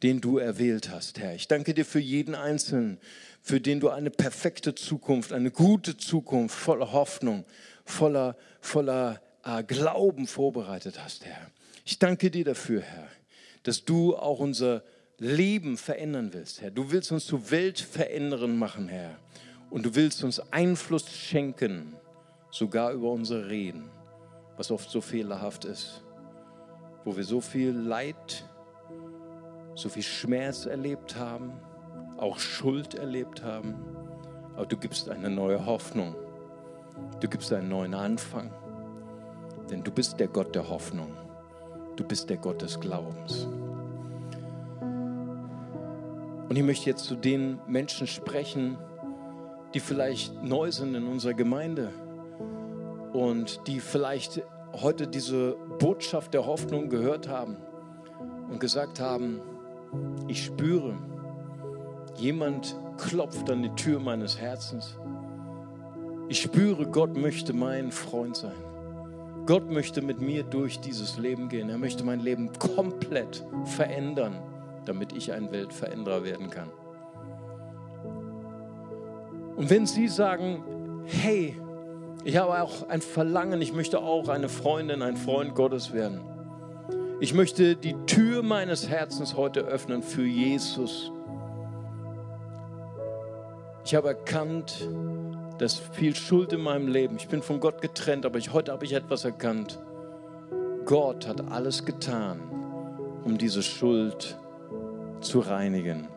den 0.03 0.21
du 0.21 0.37
erwählt 0.37 0.89
hast, 0.89 1.19
Herr. 1.19 1.35
Ich 1.35 1.47
danke 1.47 1.73
dir 1.73 1.85
für 1.85 1.99
jeden 1.99 2.35
einzelnen, 2.35 2.99
für 3.41 3.61
den 3.61 3.79
du 3.79 3.89
eine 3.89 4.09
perfekte 4.09 4.75
Zukunft, 4.75 5.31
eine 5.31 5.51
gute 5.51 5.95
Zukunft 5.97 6.55
voller 6.55 6.91
Hoffnung, 6.91 7.45
voller, 7.85 8.37
voller 8.59 9.21
äh, 9.45 9.63
Glauben 9.63 10.27
vorbereitet 10.27 11.01
hast, 11.03 11.25
Herr. 11.25 11.49
Ich 11.85 11.99
danke 11.99 12.29
dir 12.29 12.43
dafür, 12.43 12.81
Herr, 12.81 13.07
dass 13.63 13.85
du 13.85 14.15
auch 14.15 14.39
unser 14.39 14.83
Leben 15.19 15.75
verändern 15.75 16.29
willst, 16.31 16.61
Herr. 16.61 16.71
Du 16.71 16.91
willst 16.91 17.11
uns 17.11 17.25
zu 17.25 17.51
Weltveränderern 17.51 18.57
machen, 18.57 18.87
Herr. 18.87 19.17
Und 19.69 19.85
du 19.85 19.93
willst 19.95 20.23
uns 20.23 20.39
Einfluss 20.51 21.09
schenken, 21.11 21.93
sogar 22.51 22.93
über 22.93 23.11
unsere 23.11 23.49
Reden, 23.49 23.89
was 24.57 24.71
oft 24.71 24.89
so 24.89 25.01
fehlerhaft 25.01 25.65
ist, 25.65 26.03
wo 27.03 27.15
wir 27.15 27.23
so 27.23 27.41
viel 27.41 27.71
Leid, 27.71 28.45
so 29.75 29.89
viel 29.89 30.03
Schmerz 30.03 30.65
erlebt 30.65 31.15
haben, 31.17 31.51
auch 32.17 32.39
Schuld 32.39 32.95
erlebt 32.95 33.43
haben. 33.43 33.75
Aber 34.55 34.65
du 34.65 34.77
gibst 34.77 35.09
eine 35.09 35.29
neue 35.29 35.65
Hoffnung. 35.65 36.15
Du 37.19 37.27
gibst 37.27 37.51
einen 37.53 37.69
neuen 37.69 37.93
Anfang. 37.93 38.51
Denn 39.69 39.83
du 39.83 39.91
bist 39.91 40.19
der 40.19 40.27
Gott 40.27 40.55
der 40.55 40.67
Hoffnung. 40.67 41.11
Du 41.95 42.03
bist 42.03 42.29
der 42.29 42.37
Gott 42.37 42.61
des 42.61 42.79
Glaubens. 42.79 43.47
Und 46.49 46.55
ich 46.55 46.63
möchte 46.63 46.89
jetzt 46.89 47.05
zu 47.05 47.15
den 47.15 47.59
Menschen 47.67 48.07
sprechen, 48.07 48.75
die 49.75 49.79
vielleicht 49.79 50.43
neu 50.43 50.71
sind 50.71 50.95
in 50.95 51.05
unserer 51.05 51.35
Gemeinde 51.35 51.93
und 53.13 53.61
die 53.67 53.79
vielleicht 53.79 54.41
heute 54.73 55.07
diese 55.07 55.55
Botschaft 55.77 56.33
der 56.33 56.47
Hoffnung 56.47 56.89
gehört 56.89 57.27
haben 57.27 57.55
und 58.49 58.59
gesagt 58.59 58.99
haben, 58.99 59.41
ich 60.27 60.43
spüre, 60.43 60.97
jemand 62.17 62.75
klopft 62.97 63.47
an 63.51 63.61
die 63.61 63.75
Tür 63.75 63.99
meines 63.99 64.39
Herzens. 64.39 64.97
Ich 66.29 66.41
spüre, 66.41 66.87
Gott 66.87 67.15
möchte 67.15 67.53
mein 67.53 67.91
Freund 67.91 68.35
sein. 68.35 68.55
Gott 69.45 69.69
möchte 69.69 70.01
mit 70.01 70.19
mir 70.19 70.43
durch 70.43 70.79
dieses 70.79 71.19
Leben 71.19 71.47
gehen. 71.47 71.69
Er 71.69 71.77
möchte 71.77 72.03
mein 72.03 72.21
Leben 72.21 72.51
komplett 72.57 73.45
verändern 73.65 74.48
damit 74.89 75.13
ich 75.13 75.31
ein 75.31 75.51
Weltveränderer 75.51 76.23
werden 76.23 76.49
kann. 76.49 76.69
Und 79.55 79.69
wenn 79.69 79.85
Sie 79.85 80.07
sagen, 80.07 80.63
hey, 81.05 81.55
ich 82.23 82.37
habe 82.37 82.61
auch 82.61 82.89
ein 82.89 83.01
Verlangen, 83.01 83.61
ich 83.61 83.73
möchte 83.73 83.99
auch 83.99 84.27
eine 84.29 84.49
Freundin, 84.49 85.01
ein 85.01 85.15
Freund 85.15 85.53
Gottes 85.53 85.93
werden. 85.93 86.21
Ich 87.19 87.33
möchte 87.33 87.75
die 87.75 87.93
Tür 88.05 88.41
meines 88.41 88.89
Herzens 88.89 89.35
heute 89.35 89.61
öffnen 89.61 90.01
für 90.01 90.25
Jesus. 90.25 91.11
Ich 93.85 93.93
habe 93.95 94.09
erkannt, 94.09 94.89
dass 95.57 95.75
viel 95.75 96.15
Schuld 96.15 96.53
in 96.53 96.61
meinem 96.61 96.87
Leben. 96.87 97.17
Ich 97.17 97.27
bin 97.27 97.41
von 97.41 97.59
Gott 97.59 97.81
getrennt, 97.81 98.25
aber 98.25 98.37
ich, 98.37 98.53
heute 98.53 98.71
habe 98.71 98.85
ich 98.85 98.93
etwas 98.93 99.25
erkannt. 99.25 99.79
Gott 100.85 101.27
hat 101.27 101.51
alles 101.51 101.85
getan, 101.85 102.39
um 103.23 103.37
diese 103.37 103.61
Schuld 103.61 104.37
zu 105.21 105.39
reinigen. 105.39 106.07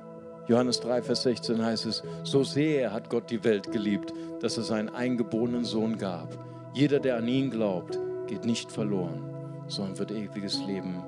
Johannes 0.49 0.81
3, 0.81 1.03
Vers 1.03 1.23
16 1.23 1.65
heißt 1.65 1.87
es, 1.87 2.03
so 2.25 2.43
sehr 2.43 2.93
hat 2.93 3.09
Gott 3.09 3.31
die 3.31 3.45
Welt 3.45 3.71
geliebt, 3.71 4.13
dass 4.41 4.57
er 4.57 4.65
seinen 4.65 4.89
eingeborenen 4.89 5.65
Sohn 5.65 5.99
gab. 5.99 6.37
Jeder, 6.75 6.99
der 6.99 7.17
an 7.17 7.29
ihn 7.29 7.51
glaubt, 7.51 7.99
geht 8.27 8.45
nicht 8.45 8.73
verloren, 8.73 9.23
sondern 9.69 9.99
wird 9.99 10.11
ewiges 10.11 10.59
Leben 10.67 11.03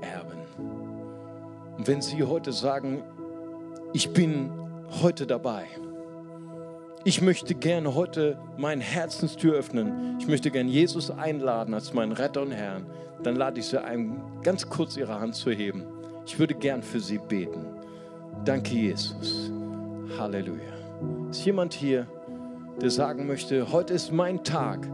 erben. 0.00 0.38
Und 1.76 1.86
wenn 1.86 2.02
Sie 2.02 2.22
heute 2.22 2.52
sagen, 2.52 3.02
ich 3.92 4.12
bin 4.12 4.50
heute 5.02 5.26
dabei, 5.26 5.66
ich 7.04 7.20
möchte 7.22 7.54
gerne 7.54 7.94
heute 7.94 8.38
meine 8.56 8.82
Herzenstür 8.82 9.54
öffnen, 9.54 10.18
ich 10.20 10.28
möchte 10.28 10.50
gerne 10.50 10.70
Jesus 10.70 11.10
einladen 11.10 11.74
als 11.74 11.94
meinen 11.94 12.12
Retter 12.12 12.42
und 12.42 12.52
Herrn, 12.52 12.86
dann 13.22 13.34
lade 13.36 13.60
ich 13.60 13.66
Sie 13.66 13.82
ein, 13.82 14.20
ganz 14.42 14.68
kurz 14.68 14.96
Ihre 14.96 15.18
Hand 15.18 15.34
zu 15.34 15.50
heben. 15.50 15.84
Ich 16.28 16.38
würde 16.38 16.54
gern 16.54 16.82
für 16.82 17.00
Sie 17.00 17.16
beten. 17.16 17.64
Danke, 18.44 18.74
Jesus. 18.74 19.50
Halleluja. 20.18 20.74
Ist 21.30 21.42
jemand 21.46 21.72
hier, 21.72 22.06
der 22.82 22.90
sagen 22.90 23.26
möchte, 23.26 23.72
heute 23.72 23.94
ist 23.94 24.12
mein 24.12 24.44
Tag. 24.44 24.86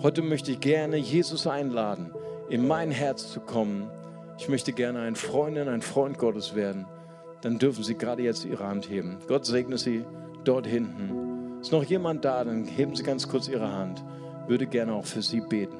Heute 0.00 0.22
möchte 0.22 0.52
ich 0.52 0.60
gerne 0.60 0.96
Jesus 0.96 1.48
einladen, 1.48 2.12
in 2.48 2.68
mein 2.68 2.92
Herz 2.92 3.32
zu 3.32 3.40
kommen. 3.40 3.90
Ich 4.38 4.48
möchte 4.48 4.72
gerne 4.72 5.00
ein 5.00 5.16
Freundin, 5.16 5.66
ein 5.66 5.82
Freund 5.82 6.18
Gottes 6.18 6.54
werden. 6.54 6.86
Dann 7.40 7.58
dürfen 7.58 7.82
Sie 7.82 7.98
gerade 7.98 8.22
jetzt 8.22 8.44
Ihre 8.44 8.68
Hand 8.68 8.88
heben. 8.88 9.18
Gott 9.26 9.44
segne 9.44 9.78
Sie 9.78 10.04
dort 10.44 10.68
hinten. 10.68 11.60
Ist 11.60 11.72
noch 11.72 11.82
jemand 11.82 12.24
da? 12.24 12.44
Dann 12.44 12.64
heben 12.64 12.94
Sie 12.94 13.02
ganz 13.02 13.26
kurz 13.26 13.48
Ihre 13.48 13.72
Hand. 13.72 14.04
Würde 14.46 14.68
gerne 14.68 14.92
auch 14.92 15.04
für 15.04 15.20
Sie 15.20 15.40
beten. 15.40 15.78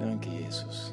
Danke, 0.00 0.30
Jesus. 0.30 0.92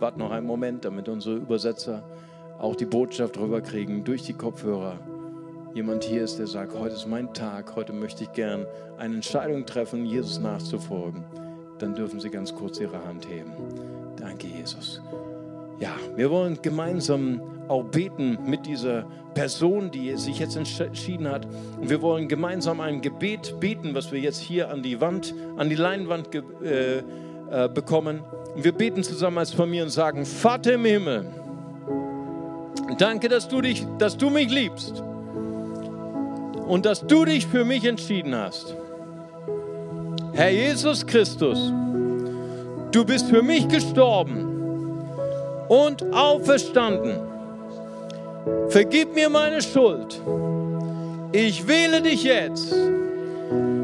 Warte 0.00 0.18
noch 0.18 0.30
einen 0.30 0.46
Moment, 0.46 0.84
damit 0.84 1.08
unsere 1.08 1.36
Übersetzer 1.36 2.02
auch 2.58 2.76
die 2.76 2.84
Botschaft 2.84 3.38
rüberkriegen 3.38 4.04
durch 4.04 4.22
die 4.22 4.32
Kopfhörer. 4.32 4.98
Jemand 5.74 6.04
hier 6.04 6.22
ist, 6.22 6.38
der 6.38 6.46
sagt, 6.46 6.78
heute 6.78 6.94
ist 6.94 7.06
mein 7.06 7.34
Tag, 7.34 7.74
heute 7.74 7.92
möchte 7.92 8.22
ich 8.24 8.32
gern 8.32 8.64
eine 8.96 9.16
Entscheidung 9.16 9.66
treffen, 9.66 10.06
Jesus 10.06 10.38
nachzufolgen. 10.38 11.24
Dann 11.78 11.94
dürfen 11.94 12.20
Sie 12.20 12.30
ganz 12.30 12.54
kurz 12.54 12.78
Ihre 12.78 13.04
Hand 13.04 13.28
heben. 13.28 13.50
Danke, 14.16 14.46
Jesus. 14.46 15.02
Ja, 15.80 15.96
wir 16.14 16.30
wollen 16.30 16.58
gemeinsam 16.62 17.40
auch 17.66 17.82
beten 17.82 18.38
mit 18.46 18.66
dieser 18.66 19.04
Person, 19.34 19.90
die 19.90 20.16
sich 20.16 20.38
jetzt 20.38 20.56
entschieden 20.56 21.28
hat. 21.28 21.46
Und 21.80 21.90
wir 21.90 22.00
wollen 22.00 22.28
gemeinsam 22.28 22.80
ein 22.80 23.00
Gebet 23.00 23.58
beten, 23.58 23.94
was 23.94 24.12
wir 24.12 24.20
jetzt 24.20 24.38
hier 24.38 24.70
an 24.70 24.82
die 24.82 25.00
Wand, 25.00 25.34
an 25.56 25.68
die 25.68 25.74
Leinwand 25.74 26.32
äh, 26.34 27.02
äh, 27.54 27.68
bekommen. 27.68 28.20
Und 28.56 28.64
wir 28.64 28.72
beten 28.72 29.04
zusammen 29.04 29.38
als 29.38 29.52
Familie 29.52 29.84
und 29.84 29.90
sagen, 29.90 30.26
Vater 30.26 30.72
im 30.72 30.84
Himmel, 30.84 31.24
danke, 32.98 33.28
dass 33.28 33.46
du, 33.46 33.60
dich, 33.60 33.86
dass 33.98 34.16
du 34.16 34.28
mich 34.28 34.50
liebst 34.50 35.04
und 36.66 36.84
dass 36.84 37.06
du 37.06 37.24
dich 37.24 37.46
für 37.46 37.64
mich 37.64 37.84
entschieden 37.84 38.34
hast. 38.34 38.74
Herr 40.32 40.50
Jesus 40.50 41.06
Christus, 41.06 41.72
du 42.90 43.04
bist 43.04 43.28
für 43.28 43.42
mich 43.42 43.68
gestorben 43.68 45.04
und 45.68 46.12
auferstanden. 46.12 47.20
Vergib 48.68 49.14
mir 49.14 49.30
meine 49.30 49.62
Schuld. 49.62 50.20
Ich 51.30 51.68
wähle 51.68 52.02
dich 52.02 52.24
jetzt 52.24 52.74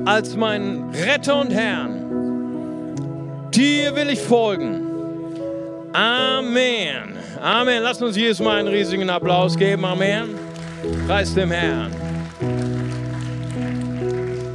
als 0.07 0.35
meinen 0.35 0.91
Retter 0.91 1.41
und 1.41 1.51
Herrn. 1.51 2.00
Dir 3.61 3.95
will 3.95 4.09
ich 4.09 4.21
folgen. 4.23 4.81
Amen. 5.93 7.15
Amen. 7.43 7.83
Lass 7.83 8.01
uns 8.01 8.17
jedes 8.17 8.41
Mal 8.41 8.61
einen 8.61 8.69
riesigen 8.69 9.11
Applaus 9.11 9.55
geben. 9.55 9.85
Amen. 9.85 10.31
Preis 11.07 11.35
dem 11.35 11.51
Herrn. 11.51 11.93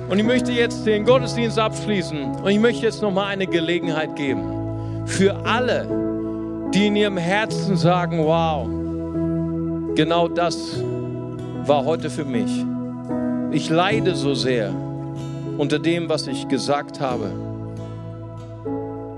Und 0.10 0.18
ich 0.18 0.26
möchte 0.26 0.52
jetzt 0.52 0.88
den 0.88 1.06
Gottesdienst 1.06 1.60
abschließen. 1.60 2.38
Und 2.38 2.50
ich 2.50 2.58
möchte 2.58 2.82
jetzt 2.84 3.04
nochmal 3.04 3.28
eine 3.28 3.46
Gelegenheit 3.46 4.16
geben. 4.16 5.04
Für 5.06 5.36
alle, 5.46 5.88
die 6.74 6.88
in 6.88 6.96
ihrem 6.96 7.18
Herzen 7.18 7.78
sagen, 7.78 8.26
wow, 8.26 8.66
genau 9.96 10.28
das 10.28 10.82
war 11.64 11.86
heute 11.86 12.10
für 12.10 12.26
mich. 12.26 12.66
Ich 13.52 13.70
leide 13.70 14.16
so 14.16 14.34
sehr 14.34 14.74
unter 15.60 15.78
dem, 15.78 16.10
was 16.10 16.26
ich 16.26 16.48
gesagt 16.48 17.00
habe. 17.00 17.45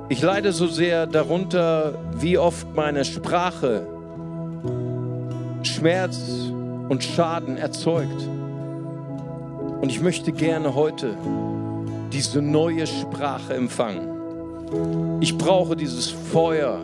Ich 0.10 0.22
leide 0.22 0.54
so 0.54 0.68
sehr 0.68 1.06
darunter, 1.06 1.94
wie 2.18 2.38
oft 2.38 2.74
meine 2.74 3.04
Sprache 3.04 3.86
Schmerz 5.64 6.18
und 6.88 7.04
Schaden 7.04 7.58
erzeugt. 7.58 8.28
Und 9.82 9.90
ich 9.90 10.00
möchte 10.02 10.32
gerne 10.32 10.74
heute 10.76 11.10
diese 12.14 12.42
neue 12.42 12.88
Sprache 12.88 13.54
empfangen. 13.54 15.20
Ich 15.20 15.38
brauche 15.38 15.76
dieses 15.76 16.10
Feuer 16.10 16.80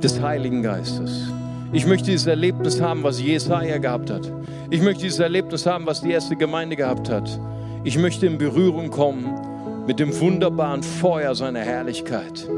des 0.00 0.22
Heiligen 0.22 0.62
Geistes. 0.62 1.28
Ich 1.72 1.86
möchte 1.86 2.12
dieses 2.12 2.28
Erlebnis 2.28 2.80
haben, 2.80 3.02
was 3.02 3.20
Jesaja 3.20 3.78
gehabt 3.78 4.10
hat. 4.10 4.30
Ich 4.70 4.80
möchte 4.80 5.02
dieses 5.02 5.18
Erlebnis 5.18 5.66
haben, 5.66 5.86
was 5.86 6.02
die 6.02 6.12
erste 6.12 6.36
Gemeinde 6.36 6.76
gehabt 6.76 7.10
hat. 7.10 7.40
Ich 7.82 7.98
möchte 7.98 8.26
in 8.26 8.38
Berührung 8.38 8.90
kommen 8.90 9.51
mit 9.86 9.98
dem 9.98 10.18
wunderbaren 10.20 10.82
Feuer 10.82 11.34
seiner 11.34 11.60
Herrlichkeit. 11.60 12.48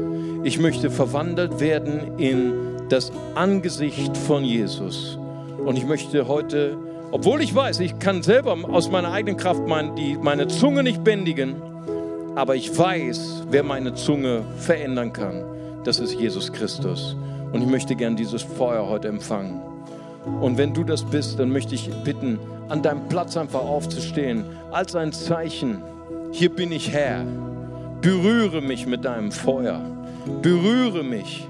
Ich 0.43 0.59
möchte 0.59 0.91
verwandelt 0.91 1.59
werden 1.59 2.17
in 2.19 2.53
das 2.89 3.11
Angesicht 3.33 4.15
von 4.15 4.43
Jesus. 4.43 5.17
Und 5.65 5.77
ich 5.77 5.85
möchte 5.85 6.27
heute, 6.27 6.77
obwohl 7.11 7.41
ich 7.41 7.55
weiß, 7.55 7.79
ich 7.79 7.97
kann 7.97 8.21
selber 8.21 8.55
aus 8.71 8.91
meiner 8.91 9.11
eigenen 9.11 9.37
Kraft 9.37 9.67
mein, 9.67 9.95
die, 9.95 10.17
meine 10.21 10.47
Zunge 10.47 10.83
nicht 10.83 11.03
bändigen, 11.03 11.55
aber 12.35 12.55
ich 12.55 12.77
weiß, 12.77 13.45
wer 13.49 13.63
meine 13.63 13.95
Zunge 13.95 14.43
verändern 14.57 15.13
kann. 15.13 15.43
Das 15.83 15.99
ist 15.99 16.13
Jesus 16.13 16.51
Christus. 16.51 17.15
Und 17.51 17.61
ich 17.61 17.67
möchte 17.67 17.95
gern 17.95 18.15
dieses 18.15 18.43
Feuer 18.43 18.87
heute 18.87 19.07
empfangen. 19.07 19.61
Und 20.41 20.57
wenn 20.57 20.73
du 20.73 20.83
das 20.83 21.03
bist, 21.03 21.39
dann 21.39 21.51
möchte 21.51 21.75
ich 21.75 21.89
bitten, 22.03 22.39
an 22.69 22.81
deinem 22.81 23.07
Platz 23.07 23.37
einfach 23.37 23.61
aufzustehen, 23.61 24.43
als 24.71 24.95
ein 24.95 25.11
Zeichen. 25.11 25.81
Hier 26.37 26.49
bin 26.49 26.73
ich 26.73 26.91
Herr. 26.91 27.23
Berühre 28.01 28.59
mich 28.59 28.85
mit 28.85 29.05
deinem 29.05 29.31
Feuer. 29.31 29.79
Berühre 30.41 31.01
mich 31.01 31.47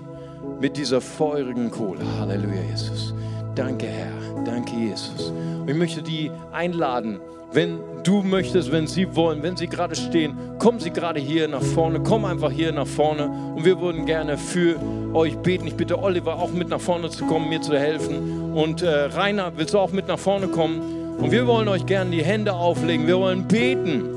mit 0.61 0.77
dieser 0.77 1.01
feurigen 1.01 1.71
Kohle. 1.71 2.01
Halleluja, 2.19 2.61
Jesus. 2.69 3.15
Danke, 3.55 3.87
Herr. 3.87 4.43
Danke, 4.45 4.75
Jesus. 4.75 5.31
Und 5.31 5.67
ich 5.67 5.75
möchte 5.75 6.03
die 6.03 6.29
einladen, 6.51 7.19
wenn 7.51 7.79
du 8.03 8.21
möchtest, 8.21 8.71
wenn 8.71 8.85
sie 8.85 9.15
wollen, 9.15 9.41
wenn 9.41 9.57
sie 9.57 9.65
gerade 9.65 9.95
stehen, 9.95 10.35
kommen 10.59 10.79
sie 10.79 10.91
gerade 10.91 11.19
hier 11.19 11.47
nach 11.47 11.63
vorne, 11.63 12.01
komm 12.01 12.23
einfach 12.23 12.51
hier 12.51 12.71
nach 12.71 12.85
vorne 12.85 13.27
und 13.55 13.65
wir 13.65 13.81
würden 13.81 14.05
gerne 14.05 14.37
für 14.37 14.75
euch 15.15 15.35
beten. 15.37 15.65
Ich 15.65 15.75
bitte 15.75 15.97
Oliver 15.97 16.35
auch 16.35 16.51
mit 16.51 16.69
nach 16.69 16.79
vorne 16.79 17.09
zu 17.09 17.25
kommen, 17.25 17.49
mir 17.49 17.61
zu 17.61 17.75
helfen 17.75 18.53
und 18.53 18.83
äh, 18.83 19.05
Rainer, 19.05 19.51
willst 19.55 19.73
du 19.73 19.79
auch 19.79 19.91
mit 19.91 20.07
nach 20.07 20.19
vorne 20.19 20.47
kommen? 20.47 21.17
Und 21.17 21.31
wir 21.31 21.47
wollen 21.47 21.69
euch 21.69 21.87
gerne 21.87 22.11
die 22.11 22.23
Hände 22.23 22.53
auflegen. 22.53 23.07
Wir 23.07 23.17
wollen 23.17 23.47
beten, 23.47 24.14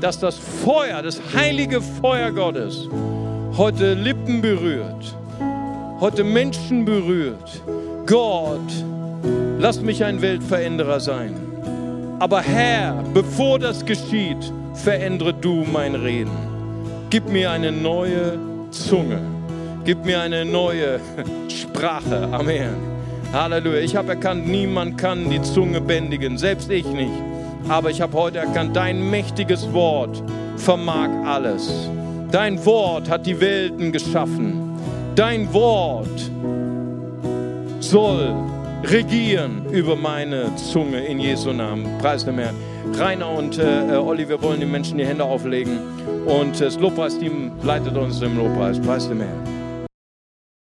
dass 0.00 0.18
das 0.18 0.36
Feuer, 0.36 1.02
das 1.02 1.20
heilige 1.34 1.80
Feuer 1.80 2.30
Gottes 2.30 2.88
heute 3.56 3.94
Lippen 3.94 4.40
berührt, 4.40 5.14
heute 6.00 6.24
Menschen 6.24 6.84
berührt. 6.84 7.62
Gott, 8.06 8.60
lass 9.58 9.80
mich 9.80 10.04
ein 10.04 10.20
Weltveränderer 10.20 11.00
sein. 11.00 11.34
Aber 12.18 12.42
Herr, 12.42 13.02
bevor 13.12 13.58
das 13.58 13.84
geschieht, 13.84 14.52
verändere 14.74 15.32
du 15.32 15.64
mein 15.72 15.94
Reden. 15.94 16.36
Gib 17.10 17.28
mir 17.28 17.50
eine 17.50 17.70
neue 17.70 18.38
Zunge. 18.70 19.20
Gib 19.84 20.04
mir 20.04 20.20
eine 20.20 20.44
neue 20.44 21.00
Sprache. 21.48 22.28
Amen. 22.32 22.74
Halleluja. 23.32 23.80
Ich 23.80 23.96
habe 23.96 24.10
erkannt, 24.10 24.46
niemand 24.46 24.98
kann 24.98 25.28
die 25.28 25.42
Zunge 25.42 25.80
bändigen, 25.80 26.38
selbst 26.38 26.70
ich 26.70 26.86
nicht. 26.86 27.12
Aber 27.68 27.90
ich 27.90 28.00
habe 28.00 28.16
heute 28.16 28.38
erkannt, 28.38 28.76
dein 28.76 29.10
mächtiges 29.10 29.72
Wort 29.72 30.22
vermag 30.56 31.08
alles. 31.24 31.88
Dein 32.30 32.64
Wort 32.66 33.08
hat 33.08 33.26
die 33.26 33.40
Welten 33.40 33.92
geschaffen. 33.92 34.76
Dein 35.14 35.52
Wort 35.52 36.30
soll 37.80 38.34
regieren 38.84 39.64
über 39.70 39.96
meine 39.96 40.54
Zunge 40.56 41.04
in 41.04 41.20
Jesu 41.20 41.52
Namen. 41.52 41.86
Preis 41.98 42.24
dem 42.24 42.38
Herrn. 42.38 42.56
Rainer 42.98 43.30
und 43.30 43.58
äh, 43.58 43.96
Olli, 43.96 44.28
wir 44.28 44.42
wollen 44.42 44.60
den 44.60 44.70
Menschen 44.70 44.98
die 44.98 45.06
Hände 45.06 45.24
auflegen 45.24 45.78
und 46.26 46.60
das 46.60 46.78
Lobpreisteam 46.78 47.52
leitet 47.62 47.96
uns 47.96 48.20
im 48.20 48.36
Lobpreis. 48.36 48.78
Preis 48.80 49.08
dem 49.08 49.20
Herrn. 49.20 49.53